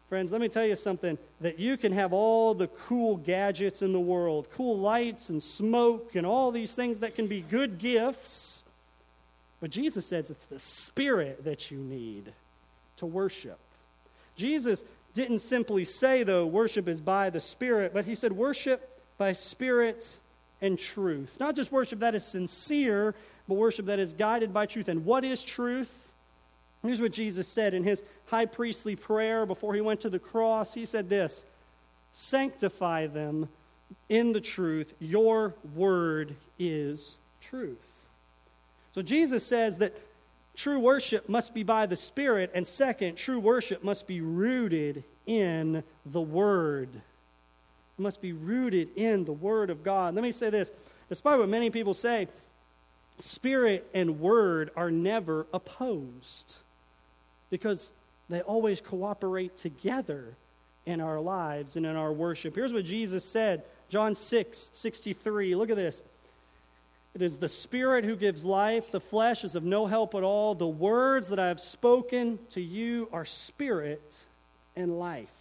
[0.09, 3.93] Friends, let me tell you something that you can have all the cool gadgets in
[3.93, 8.56] the world, cool lights and smoke and all these things that can be good gifts.
[9.61, 12.33] But Jesus says it's the Spirit that you need
[12.99, 13.59] to worship.
[14.37, 19.33] Jesus didn't simply say, though, worship is by the Spirit, but he said worship by
[19.33, 20.19] Spirit
[20.61, 21.37] and truth.
[21.41, 23.15] Not just worship that is sincere,
[23.49, 24.89] but worship that is guided by truth.
[24.89, 25.91] And what is truth?
[26.83, 30.75] Here's what Jesus said in his high priestly prayer before he went to the cross.
[30.75, 31.45] He said this
[32.13, 33.49] Sanctify them
[34.09, 34.95] in the truth.
[34.99, 37.96] Your word is truth.
[38.97, 39.95] So Jesus says that
[40.57, 45.85] true worship must be by the Spirit, and second, true worship must be rooted in
[46.07, 46.89] the Word.
[46.95, 50.15] It must be rooted in the Word of God.
[50.15, 50.73] Let me say this
[51.11, 52.27] despite what many people say,
[53.19, 56.55] Spirit and Word are never opposed
[57.51, 57.93] because
[58.31, 60.25] they always cooperate together
[60.87, 62.55] in our lives and in our worship.
[62.55, 65.55] Here's what Jesus said John 6 63.
[65.55, 66.01] Look at this.
[67.17, 68.93] It is the Spirit who gives life.
[68.93, 70.55] The flesh is of no help at all.
[70.55, 74.27] The words that I have spoken to you are spirit
[74.77, 75.33] and life.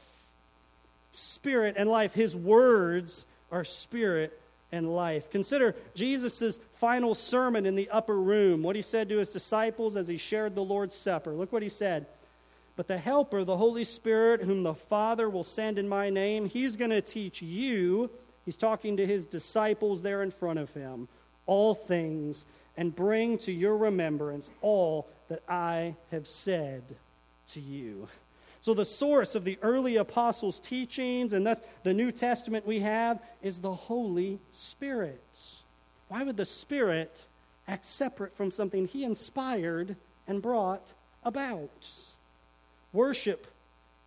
[1.11, 2.13] Spirit and life.
[2.13, 4.39] His words are spirit
[4.71, 5.29] and life.
[5.31, 10.07] Consider Jesus' final sermon in the upper room, what he said to his disciples as
[10.07, 11.31] he shared the Lord's Supper.
[11.31, 12.05] Look what he said.
[12.77, 16.77] But the Helper, the Holy Spirit, whom the Father will send in my name, he's
[16.77, 18.09] going to teach you.
[18.45, 21.09] He's talking to his disciples there in front of him
[21.45, 22.45] all things
[22.77, 26.83] and bring to your remembrance all that I have said
[27.49, 28.07] to you.
[28.61, 33.21] So, the source of the early apostles' teachings, and thus the New Testament we have,
[33.43, 35.21] is the Holy Spirit.
[36.07, 37.27] Why would the Spirit
[37.67, 39.95] act separate from something He inspired
[40.27, 41.87] and brought about?
[42.91, 43.47] Worship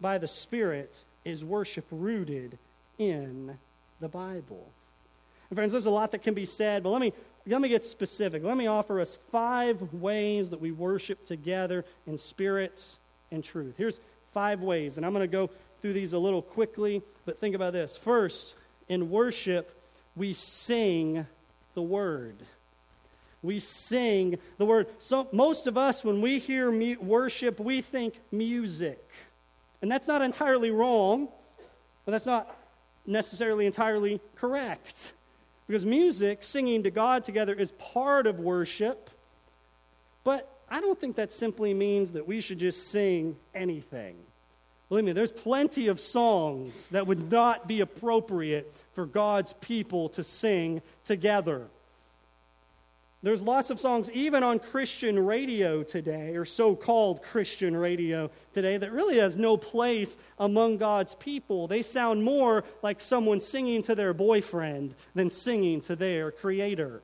[0.01, 2.59] by the Spirit is worship rooted
[2.99, 3.59] in
[4.01, 4.67] the Bible.
[5.51, 7.13] And friends, there's a lot that can be said, but let me
[7.47, 8.45] let me get specific.
[8.45, 12.85] Let me offer us five ways that we worship together in spirit
[13.31, 13.75] and truth.
[13.79, 14.01] Here's
[14.35, 15.49] five ways, and I'm going to go
[15.81, 17.97] through these a little quickly, but think about this.
[17.97, 18.55] First,
[18.89, 19.73] in worship,
[20.15, 21.27] we sing
[21.75, 22.37] the word.
[23.43, 24.89] We sing the word.
[24.99, 29.09] So, most of us, when we hear mu- worship, we think music.
[29.81, 31.29] And that's not entirely wrong,
[32.05, 32.55] but that's not
[33.07, 35.13] necessarily entirely correct.
[35.69, 39.11] Because music, singing to God together, is part of worship.
[40.25, 44.17] But I don't think that simply means that we should just sing anything.
[44.89, 50.25] Believe me, there's plenty of songs that would not be appropriate for God's people to
[50.25, 51.67] sing together.
[53.21, 58.77] There's lots of songs, even on Christian radio today, or so called Christian radio today,
[58.77, 61.67] that really has no place among God's people.
[61.67, 67.03] They sound more like someone singing to their boyfriend than singing to their Creator.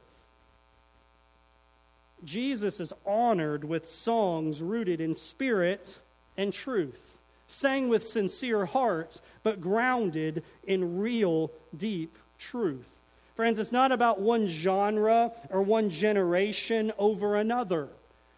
[2.22, 5.98] Jesus is honored with songs rooted in spirit
[6.36, 12.93] and truth, sang with sincere hearts, but grounded in real, deep truth.
[13.34, 17.88] Friends, it's not about one genre or one generation over another.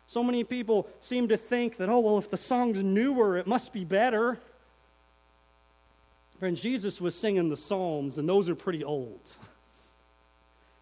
[0.07, 3.73] So many people seem to think that, oh, well, if the song's newer, it must
[3.73, 4.39] be better.
[6.39, 9.37] Friends, Jesus was singing the Psalms, and those are pretty old.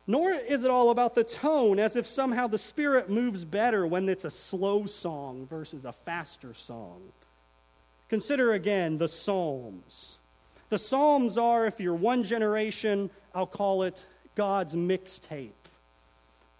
[0.06, 4.08] Nor is it all about the tone, as if somehow the Spirit moves better when
[4.08, 7.00] it's a slow song versus a faster song.
[8.10, 10.18] Consider again the Psalms.
[10.70, 15.50] The Psalms are, if you're one generation, I'll call it God's mixtape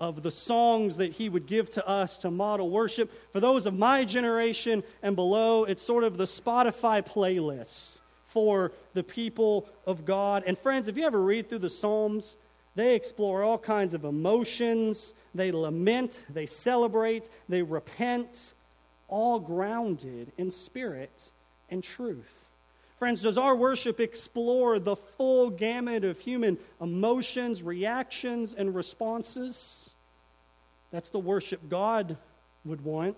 [0.01, 3.11] of the songs that He would give to us to model worship.
[3.33, 9.03] For those of my generation and below, it's sort of the Spotify playlist for the
[9.03, 10.43] people of God.
[10.47, 12.37] And friends, if you ever read through the Psalms,
[12.75, 18.55] they explore all kinds of emotions, they lament, they celebrate, they repent,
[19.09, 21.31] all grounded in spirit
[21.71, 22.44] and truth.
[22.99, 29.91] Friends, does our worship explore the full gamut of human emotions, reactions, and responses?
[30.91, 32.17] That's the worship God
[32.65, 33.17] would want.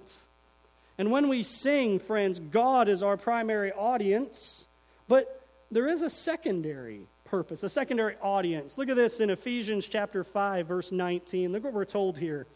[0.99, 4.67] And when we sing, friends, God is our primary audience,
[5.09, 8.79] but there is a secondary purpose, a secondary audience.
[8.79, 11.53] Look at this in Ephesians chapter 5 verse 19.
[11.53, 12.47] Look what we're told here.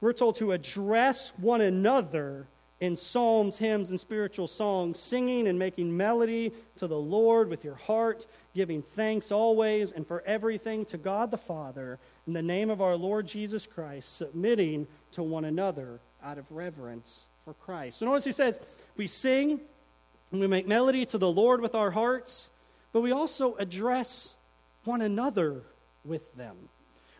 [0.00, 2.46] We're told to address one another
[2.80, 7.74] in psalms, hymns, and spiritual songs, singing and making melody to the Lord with your
[7.74, 12.80] heart, giving thanks always and for everything to God the Father in the name of
[12.80, 17.98] our Lord Jesus Christ, submitting to one another out of reverence for Christ.
[17.98, 18.58] So notice he says,
[18.96, 19.60] we sing
[20.32, 22.50] and we make melody to the Lord with our hearts,
[22.92, 24.34] but we also address
[24.84, 25.62] one another
[26.04, 26.56] with them.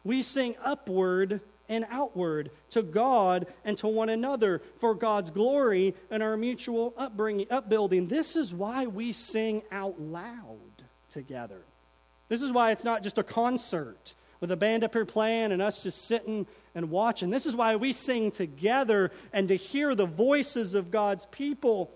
[0.04, 6.22] We sing upward and outward to God and to one another for God's glory and
[6.22, 8.08] our mutual upbringing, upbuilding.
[8.08, 10.58] This is why we sing out loud
[11.10, 11.62] together.
[12.28, 15.62] This is why it's not just a concert with a band up here playing and
[15.62, 17.30] us just sitting and watching.
[17.30, 21.90] This is why we sing together and to hear the voices of God's people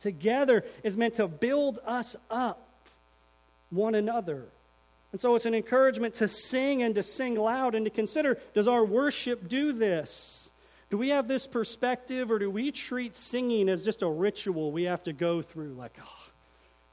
[0.00, 2.68] together is meant to build us up
[3.70, 4.46] one another.
[5.14, 8.66] And so it's an encouragement to sing and to sing loud and to consider does
[8.66, 10.50] our worship do this?
[10.90, 14.82] Do we have this perspective or do we treat singing as just a ritual we
[14.82, 15.74] have to go through?
[15.74, 16.26] Like, oh,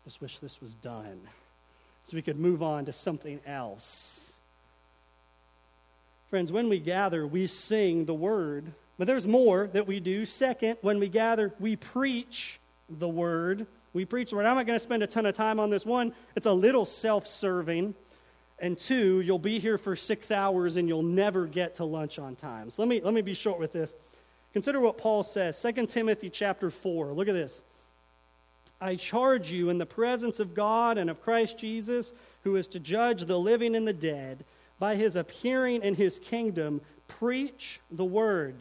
[0.03, 1.19] just wish this was done
[2.03, 4.33] so we could move on to something else.
[6.29, 10.25] Friends, when we gather, we sing the word, but there's more that we do.
[10.25, 13.65] Second, when we gather, we preach the word.
[13.93, 14.45] We preach the word.
[14.45, 15.87] I'm not going to spend a ton of time on this.
[15.87, 17.95] One, it's a little self serving
[18.61, 22.35] and two, you'll be here for six hours and you'll never get to lunch on
[22.35, 22.69] time.
[22.69, 23.95] So let me, let me be short with this.
[24.53, 27.07] Consider what Paul says, 2 Timothy chapter 4.
[27.07, 27.61] Look at this.
[28.79, 32.79] I charge you in the presence of God and of Christ Jesus, who is to
[32.79, 34.45] judge the living and the dead,
[34.79, 38.55] by his appearing in his kingdom, preach the word.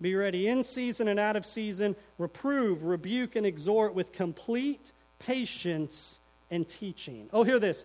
[0.00, 6.20] Be ready in season and out of season, reprove, rebuke, and exhort with complete patience
[6.50, 7.28] and teaching.
[7.32, 7.84] Oh, hear this.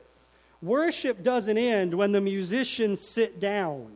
[0.64, 3.92] Worship doesn't end when the musicians sit down.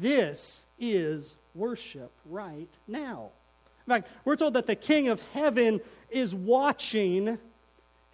[0.00, 3.28] This is worship right now.
[3.86, 7.38] In fact, we're told that the King of Heaven is watching,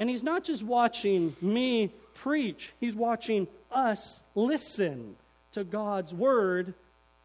[0.01, 5.15] and he's not just watching me preach, he's watching us listen
[5.53, 6.75] to God's word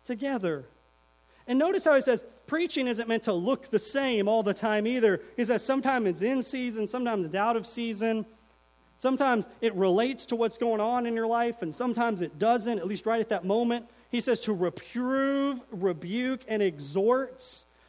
[0.03, 0.65] together.
[1.47, 4.85] And notice how he says preaching isn't meant to look the same all the time
[4.85, 5.19] either.
[5.35, 8.23] He says sometimes it's in season, sometimes it's out of season.
[9.01, 12.85] Sometimes it relates to what's going on in your life, and sometimes it doesn't, at
[12.85, 13.89] least right at that moment.
[14.11, 17.43] He says to reprove, rebuke, and exhort.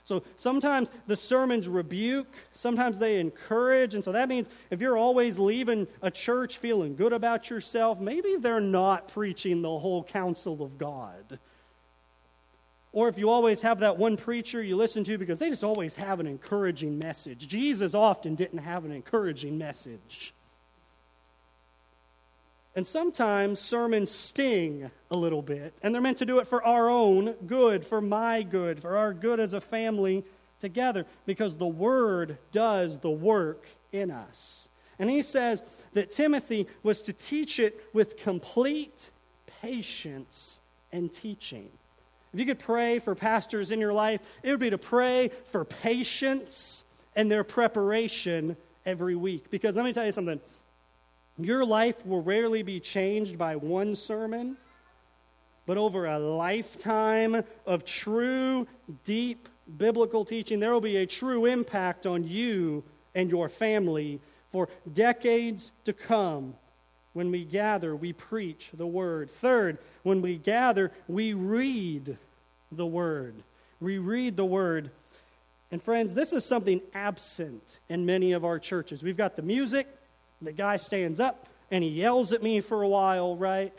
[0.05, 3.95] So sometimes the sermons rebuke, sometimes they encourage.
[3.95, 8.37] And so that means if you're always leaving a church feeling good about yourself, maybe
[8.37, 11.39] they're not preaching the whole counsel of God.
[12.95, 15.95] Or if you always have that one preacher you listen to because they just always
[15.97, 17.49] have an encouraging message.
[17.49, 20.33] Jesus often didn't have an encouraging message.
[22.75, 26.89] And sometimes sermons sting a little bit, and they're meant to do it for our
[26.89, 30.25] own good, for my good, for our good as a family
[30.59, 34.68] together, because the Word does the work in us.
[34.99, 35.62] And he says
[35.93, 39.11] that Timothy was to teach it with complete
[39.61, 40.61] patience
[40.93, 41.68] and teaching.
[42.33, 45.64] If you could pray for pastors in your life, it would be to pray for
[45.64, 48.57] patience and their preparation
[48.87, 49.51] every week.
[49.51, 50.41] Because let me tell you something
[51.39, 54.57] your life will rarely be changed by one sermon,
[55.66, 58.66] but over a lifetime of true,
[59.05, 64.20] deep biblical teaching, there will be a true impact on you and your family
[64.51, 66.55] for decades to come.
[67.12, 69.30] When we gather, we preach the word.
[69.30, 72.16] Third, when we gather, we read
[72.70, 73.35] the word.
[73.80, 74.91] We read the word.
[75.70, 79.03] And friends, this is something absent in many of our churches.
[79.03, 79.87] We've got the music,
[80.47, 83.72] the guy stands up and he yells at me for a while, right?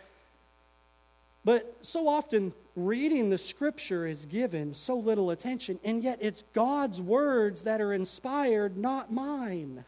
[1.45, 7.01] But so often, reading the scripture is given so little attention, and yet it's God's
[7.01, 9.83] words that are inspired, not mine.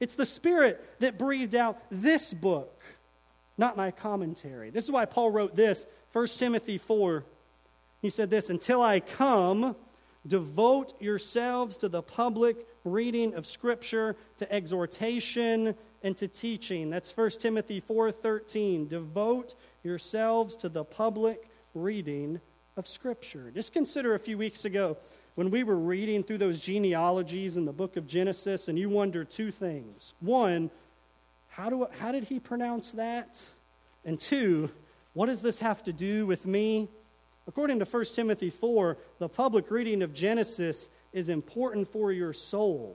[0.00, 2.82] It's the Spirit that breathed out this book,
[3.56, 4.70] not my commentary.
[4.70, 7.24] This is why Paul wrote this, 1 Timothy 4.
[8.02, 9.74] He said this Until I come,
[10.26, 16.88] devote yourselves to the public reading of Scripture, to exhortation, and to teaching.
[16.88, 18.88] That's 1 Timothy 4:13.
[18.88, 22.40] Devote yourselves to the public reading
[22.76, 23.50] of Scripture.
[23.54, 24.96] Just consider a few weeks ago
[25.34, 29.24] when we were reading through those genealogies in the book of Genesis, and you wonder
[29.24, 30.14] two things.
[30.20, 30.70] One,
[31.48, 33.40] how, do, how did he pronounce that?
[34.04, 34.70] And two,
[35.12, 36.88] what does this have to do with me?
[37.48, 42.94] According to 1 Timothy 4, the public reading of Genesis is important for your soul,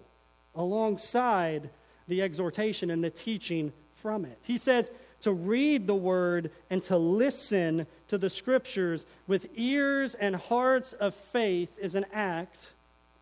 [0.54, 1.72] alongside
[2.08, 4.38] the exhortation and the teaching from it.
[4.46, 4.92] He says
[5.22, 11.16] to read the word and to listen to the scriptures with ears and hearts of
[11.16, 12.74] faith is an act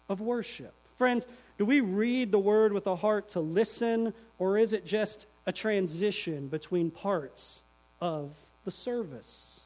[0.09, 0.73] of worship.
[0.97, 1.25] Friends,
[1.57, 5.53] do we read the word with a heart to listen, or is it just a
[5.53, 7.63] transition between parts
[8.01, 8.31] of
[8.65, 9.61] the service?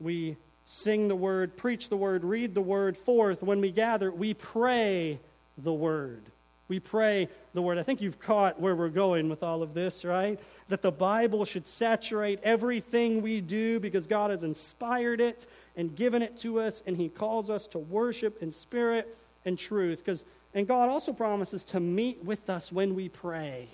[0.00, 0.36] We
[0.72, 3.42] sing the word, preach the word, read the word fourth.
[3.42, 5.18] When we gather, we pray
[5.58, 6.22] the word.
[6.66, 7.76] We pray the word.
[7.76, 10.40] I think you've caught where we're going with all of this, right?
[10.70, 15.46] That the Bible should saturate everything we do because God has inspired it
[15.76, 19.14] and given it to us, and He calls us to worship in spirit
[19.44, 19.98] and truth.
[19.98, 23.68] Because and God also promises to meet with us when we pray.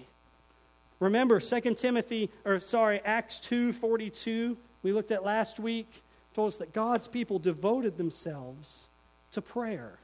[0.98, 6.02] Remember 2 Timothy or sorry, Acts 2:42 we looked at last week
[6.38, 8.88] that God's people devoted themselves
[9.32, 9.98] to prayer.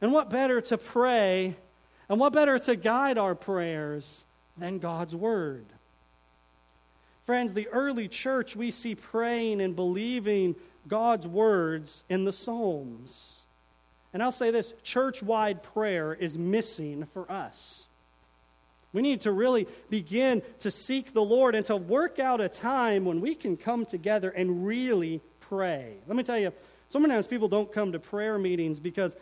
[0.00, 1.56] And what better to pray
[2.08, 4.26] and what better to guide our prayers
[4.58, 5.64] than God's word?
[7.24, 10.54] Friends, the early church we see praying and believing
[10.86, 13.36] God's words in the Psalms.
[14.12, 17.86] And I'll say this church wide prayer is missing for us.
[18.92, 23.04] We need to really begin to seek the Lord and to work out a time
[23.04, 25.96] when we can come together and really pray.
[26.06, 26.52] Let me tell you,
[26.88, 29.16] sometimes people don't come to prayer meetings because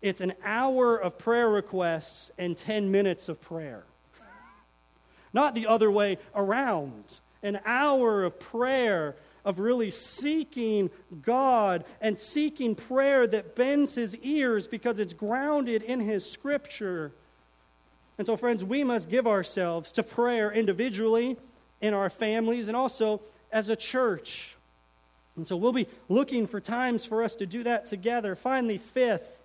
[0.00, 3.84] it's an hour of prayer requests and 10 minutes of prayer.
[5.32, 7.20] Not the other way around.
[7.42, 10.90] An hour of prayer, of really seeking
[11.22, 17.12] God and seeking prayer that bends his ears because it's grounded in his scripture.
[18.18, 21.36] And so, friends, we must give ourselves to prayer individually,
[21.80, 23.20] in our families, and also
[23.52, 24.57] as a church.
[25.38, 28.34] And so we'll be looking for times for us to do that together.
[28.34, 29.38] Finally, fifth,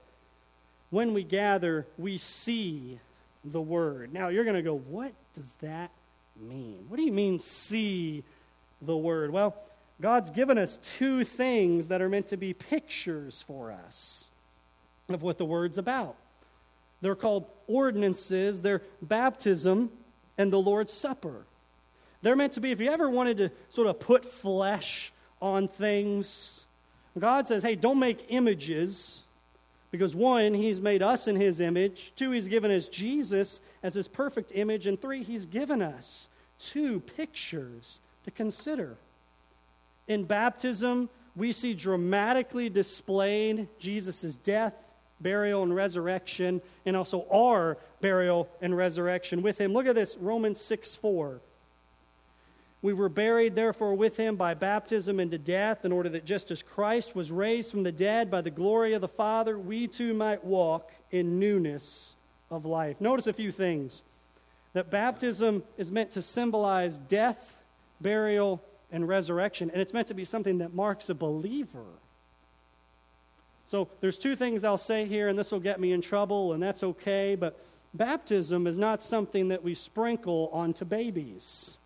[0.89, 2.99] when we gather, we see
[3.45, 4.11] the word.
[4.11, 5.91] Now, you're going to go, what does that
[6.35, 6.85] mean?
[6.89, 8.23] What do you mean, see
[8.81, 9.29] the word?
[9.29, 9.55] Well,
[10.01, 14.31] God's given us two things that are meant to be pictures for us
[15.09, 16.15] of what the word's about.
[17.01, 19.91] They're called ordinances, they're baptism
[20.39, 21.45] and the Lord's Supper.
[22.23, 25.12] They're meant to be, if you ever wanted to sort of put flesh
[25.43, 26.61] on things.
[27.19, 29.23] God says, hey, don't make images
[29.91, 32.13] because one, He's made us in His image.
[32.15, 34.87] Two, He's given us Jesus as His perfect image.
[34.87, 38.95] And three, He's given us two pictures to consider.
[40.07, 44.73] In baptism, we see dramatically displayed Jesus' death,
[45.19, 49.73] burial, and resurrection, and also our burial and resurrection with Him.
[49.73, 51.41] Look at this Romans 6 4.
[52.83, 56.61] We were buried, therefore, with him by baptism into death, in order that just as
[56.61, 60.43] Christ was raised from the dead by the glory of the Father, we too might
[60.43, 62.13] walk in newness
[62.51, 62.99] of life.
[62.99, 64.03] Notice a few things.
[64.73, 67.55] That baptism is meant to symbolize death,
[68.01, 68.61] burial,
[68.91, 71.85] and resurrection, and it's meant to be something that marks a believer.
[73.65, 76.61] So there's two things I'll say here, and this will get me in trouble, and
[76.61, 77.57] that's okay, but
[77.93, 81.77] baptism is not something that we sprinkle onto babies.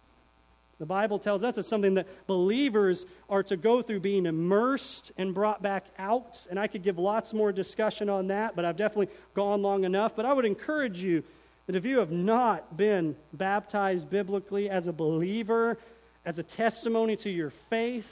[0.79, 5.33] The Bible tells us it's something that believers are to go through being immersed and
[5.33, 6.45] brought back out.
[6.49, 10.15] And I could give lots more discussion on that, but I've definitely gone long enough.
[10.15, 11.23] But I would encourage you
[11.65, 15.79] that if you have not been baptized biblically as a believer,
[16.25, 18.11] as a testimony to your faith,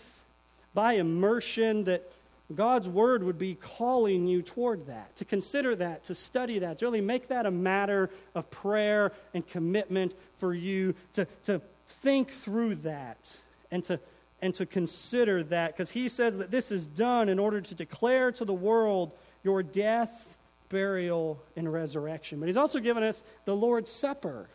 [0.74, 2.12] by immersion, that
[2.54, 6.86] God's word would be calling you toward that, to consider that, to study that, to
[6.86, 12.76] really make that a matter of prayer and commitment for you, to, to think through
[12.76, 13.38] that
[13.72, 14.00] and to,
[14.42, 18.32] and to consider that because he says that this is done in order to declare
[18.34, 19.12] to the world
[19.44, 20.28] your death,
[20.70, 22.40] burial, and resurrection.
[22.40, 24.48] But he's also given us the Lord's Supper,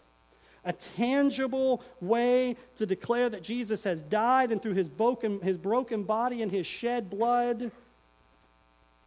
[0.65, 6.03] a tangible way to declare that Jesus has died and through his broken, his broken
[6.03, 7.71] body and his shed blood,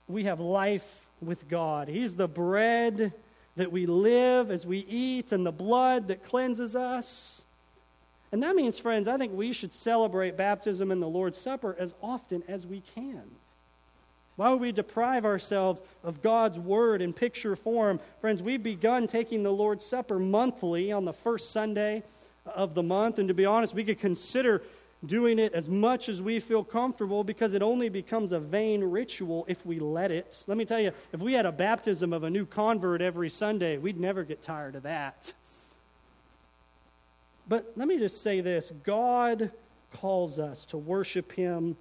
[0.07, 1.88] we have life with God.
[1.88, 3.13] He's the bread
[3.55, 7.43] that we live as we eat and the blood that cleanses us.
[8.34, 11.93] And that means, friends, I think we should celebrate baptism and the Lord's Supper as
[12.01, 13.21] often as we can.
[14.38, 17.99] Why would we deprive ourselves of God's word in picture form?
[18.21, 22.01] Friends, we've begun taking the Lord's Supper monthly on the first Sunday
[22.47, 23.19] of the month.
[23.19, 24.63] And to be honest, we could consider
[25.05, 29.45] doing it as much as we feel comfortable because it only becomes a vain ritual
[29.47, 30.43] if we let it.
[30.47, 33.77] Let me tell you, if we had a baptism of a new convert every Sunday,
[33.77, 35.34] we'd never get tired of that.
[37.47, 39.51] But let me just say this God
[39.91, 41.77] calls us to worship Him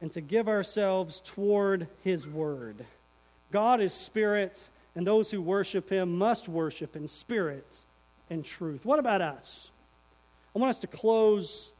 [0.00, 2.84] and to give ourselves toward His Word.
[3.50, 7.78] God is spirit, and those who worship Him must worship in spirit
[8.30, 8.84] and truth.
[8.84, 9.70] What about us?
[10.54, 11.72] I want us to close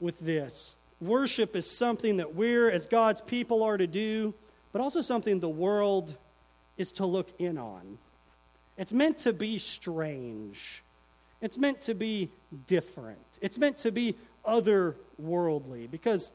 [0.00, 0.74] with this.
[1.00, 4.34] Worship is something that we're, as God's people, are to do,
[4.72, 6.16] but also something the world
[6.76, 7.98] is to look in on.
[8.76, 10.82] It's meant to be strange.
[11.40, 12.30] It's meant to be
[12.66, 13.18] different.
[13.40, 14.16] It's meant to be
[14.46, 16.32] otherworldly because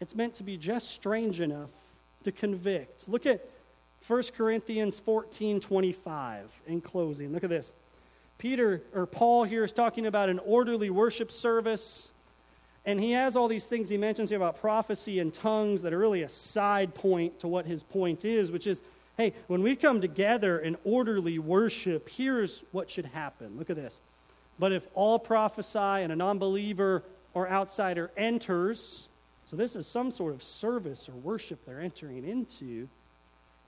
[0.00, 1.70] it's meant to be just strange enough
[2.24, 3.08] to convict.
[3.08, 3.44] Look at
[4.06, 7.32] 1 Corinthians 14 25 in closing.
[7.32, 7.72] Look at this.
[8.38, 12.12] Peter or Paul here is talking about an orderly worship service.
[12.86, 15.98] And he has all these things he mentions here about prophecy and tongues that are
[15.98, 18.82] really a side point to what his point is, which is
[19.18, 23.58] hey, when we come together in orderly worship, here's what should happen.
[23.58, 24.00] Look at this.
[24.58, 27.04] But if all prophesy and a non believer
[27.34, 29.08] or outsider enters,
[29.46, 32.88] so this is some sort of service or worship they're entering into,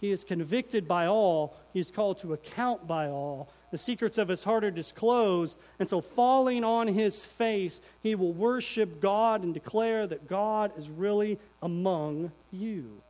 [0.00, 3.52] he is convicted by all, he is called to account by all.
[3.70, 8.32] The secrets of his heart are disclosed, and so falling on his face, he will
[8.32, 13.02] worship God and declare that God is really among you.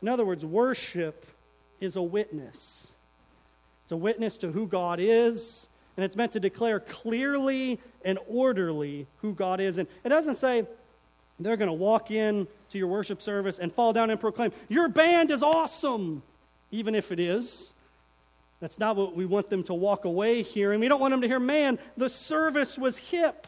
[0.00, 1.26] In other words, worship
[1.80, 2.92] is a witness.
[3.84, 9.06] It's a witness to who God is, and it's meant to declare clearly and orderly
[9.22, 9.78] who God is.
[9.78, 10.66] And it doesn't say
[11.40, 14.88] they're going to walk in to your worship service and fall down and proclaim, Your
[14.88, 16.22] band is awesome,
[16.70, 17.74] even if it is.
[18.60, 20.80] That's not what we want them to walk away hearing.
[20.80, 23.46] We don't want them to hear, Man, the service was hip.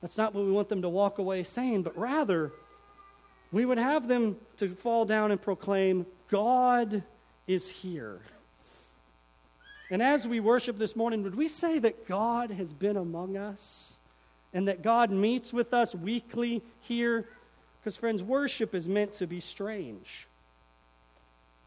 [0.00, 2.52] That's not what we want them to walk away saying, but rather,
[3.52, 7.02] we would have them to fall down and proclaim, God
[7.46, 8.20] is here.
[9.90, 13.96] And as we worship this morning, would we say that God has been among us
[14.52, 17.28] and that God meets with us weekly here?
[17.80, 20.26] Because, friends, worship is meant to be strange.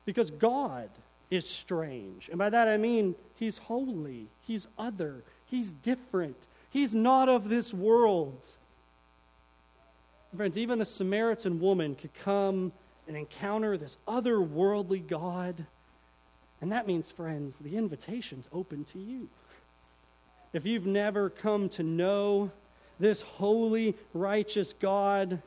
[0.05, 0.89] Because God
[1.29, 2.29] is strange.
[2.29, 6.37] And by that I mean He's holy, He's other, He's different,
[6.69, 8.47] He's not of this world.
[10.35, 12.71] Friends, even the Samaritan woman could come
[13.07, 15.65] and encounter this otherworldly God.
[16.61, 19.29] And that means, friends, the invitation's open to you.
[20.53, 22.51] If you've never come to know
[22.99, 25.41] this holy, righteous God,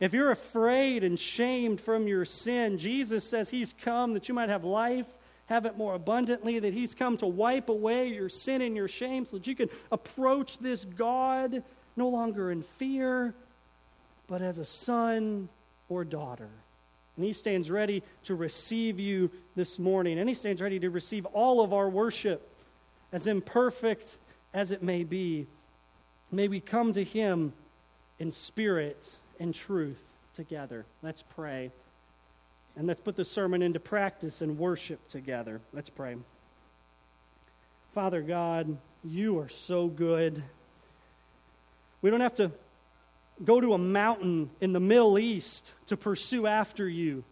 [0.00, 4.48] if you're afraid and shamed from your sin, Jesus says He's come that you might
[4.48, 5.06] have life,
[5.46, 9.24] have it more abundantly, that He's come to wipe away your sin and your shame
[9.24, 11.62] so that you can approach this God
[11.96, 13.34] no longer in fear,
[14.26, 15.48] but as a son
[15.88, 16.50] or daughter.
[17.16, 20.18] And He stands ready to receive you this morning.
[20.18, 22.48] And He stands ready to receive all of our worship,
[23.12, 24.18] as imperfect
[24.52, 25.46] as it may be.
[26.32, 27.52] May we come to Him
[28.18, 30.02] in spirit and truth
[30.32, 30.84] together.
[31.02, 31.70] Let's pray.
[32.76, 35.60] And let's put the sermon into practice and worship together.
[35.72, 36.16] Let's pray.
[37.92, 40.42] Father God, you are so good.
[42.02, 42.50] We don't have to
[43.44, 47.24] go to a mountain in the Middle East to pursue after you.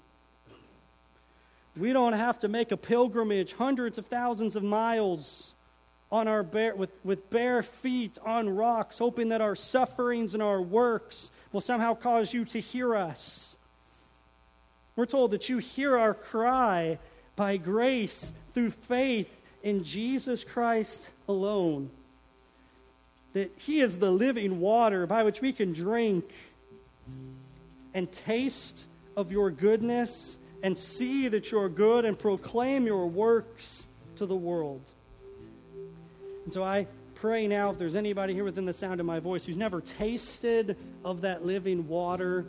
[1.76, 5.54] We don't have to make a pilgrimage hundreds of thousands of miles
[6.10, 10.60] on our bare, with, with bare feet on rocks, hoping that our sufferings and our
[10.60, 13.56] works will somehow cause you to hear us.
[14.94, 16.98] We're told that you hear our cry
[17.34, 19.30] by grace through faith
[19.62, 21.90] in Jesus Christ alone
[23.32, 26.30] that He is the living water by which we can drink
[27.94, 34.26] and taste of your goodness and see that you're good and proclaim your works to
[34.26, 34.82] the world.
[36.44, 39.44] And so I pray now if there's anybody here within the sound of my voice
[39.44, 42.46] who's never tasted of that living water,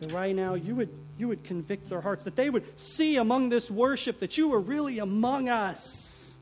[0.00, 3.48] that right now you would, you would convict their hearts, that they would see among
[3.48, 6.38] this worship that you are really among us,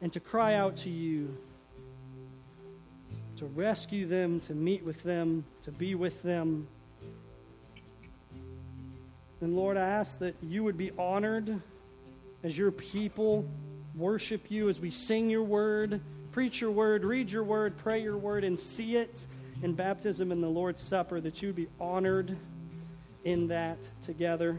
[0.00, 1.36] and to cry out to you
[3.36, 6.66] to rescue them, to meet with them, to be with them.
[9.40, 11.60] And Lord, I ask that you would be honored
[12.42, 13.44] as your people
[13.94, 16.00] worship you, as we sing your word,
[16.32, 19.26] preach your word, read your word, pray your word, and see it
[19.62, 22.36] in baptism and the Lord's Supper, that you would be honored
[23.24, 24.58] in that together.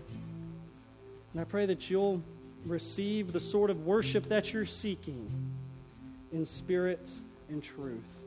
[1.34, 2.22] And I pray that you'll
[2.66, 5.30] receive the sort of worship that you're seeking
[6.32, 7.10] in spirit
[7.50, 8.27] and truth.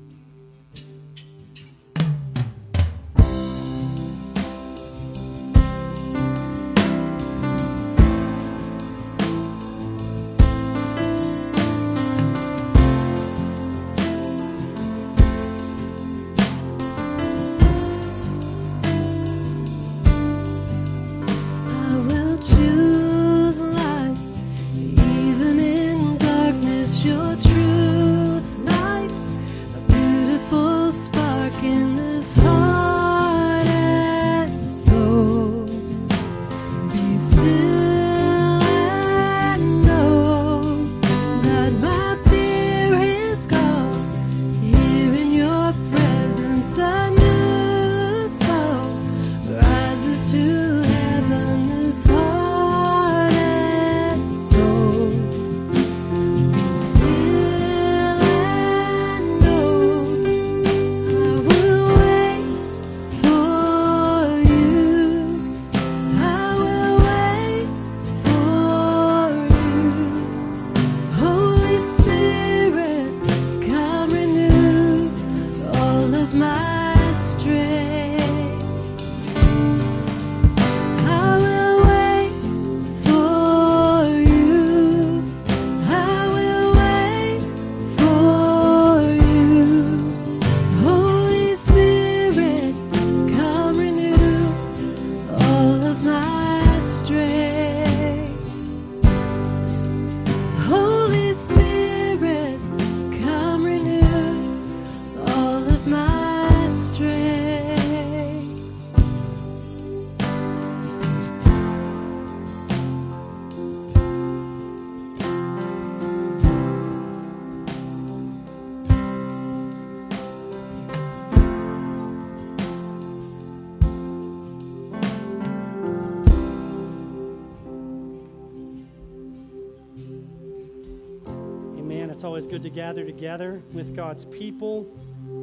[132.51, 134.85] Good to gather together with God's people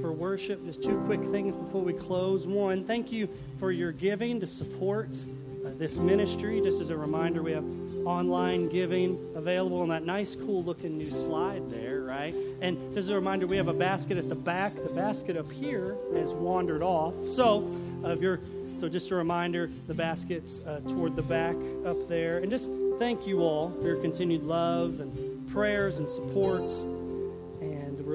[0.02, 0.62] for worship.
[0.66, 2.46] Just two quick things before we close.
[2.46, 5.16] One, thank you for your giving to support
[5.64, 6.60] uh, this ministry.
[6.60, 7.64] Just as a reminder, we have
[8.04, 12.34] online giving available on that nice, cool looking new slide there, right?
[12.60, 14.74] And just as a reminder, we have a basket at the back.
[14.74, 17.14] The basket up here has wandered off.
[17.26, 18.40] So, uh, if you're
[18.76, 21.56] so just a reminder, the baskets uh, toward the back
[21.86, 22.36] up there.
[22.38, 26.70] And just thank you all for your continued love and prayers and support.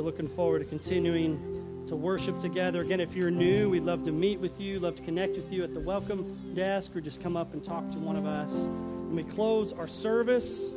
[0.04, 2.82] Looking forward to continuing to worship together.
[2.82, 5.64] Again, if you're new, we'd love to meet with you, love to connect with you
[5.64, 8.52] at the welcome desk, or just come up and talk to one of us.
[8.52, 10.74] And we close our service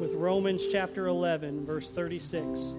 [0.00, 2.74] with Romans chapter 11, verse 36.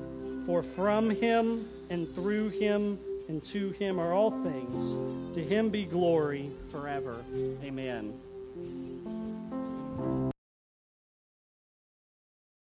[0.45, 5.35] For from him and through him and to him are all things.
[5.35, 7.17] To him be glory forever.
[7.61, 8.13] Amen.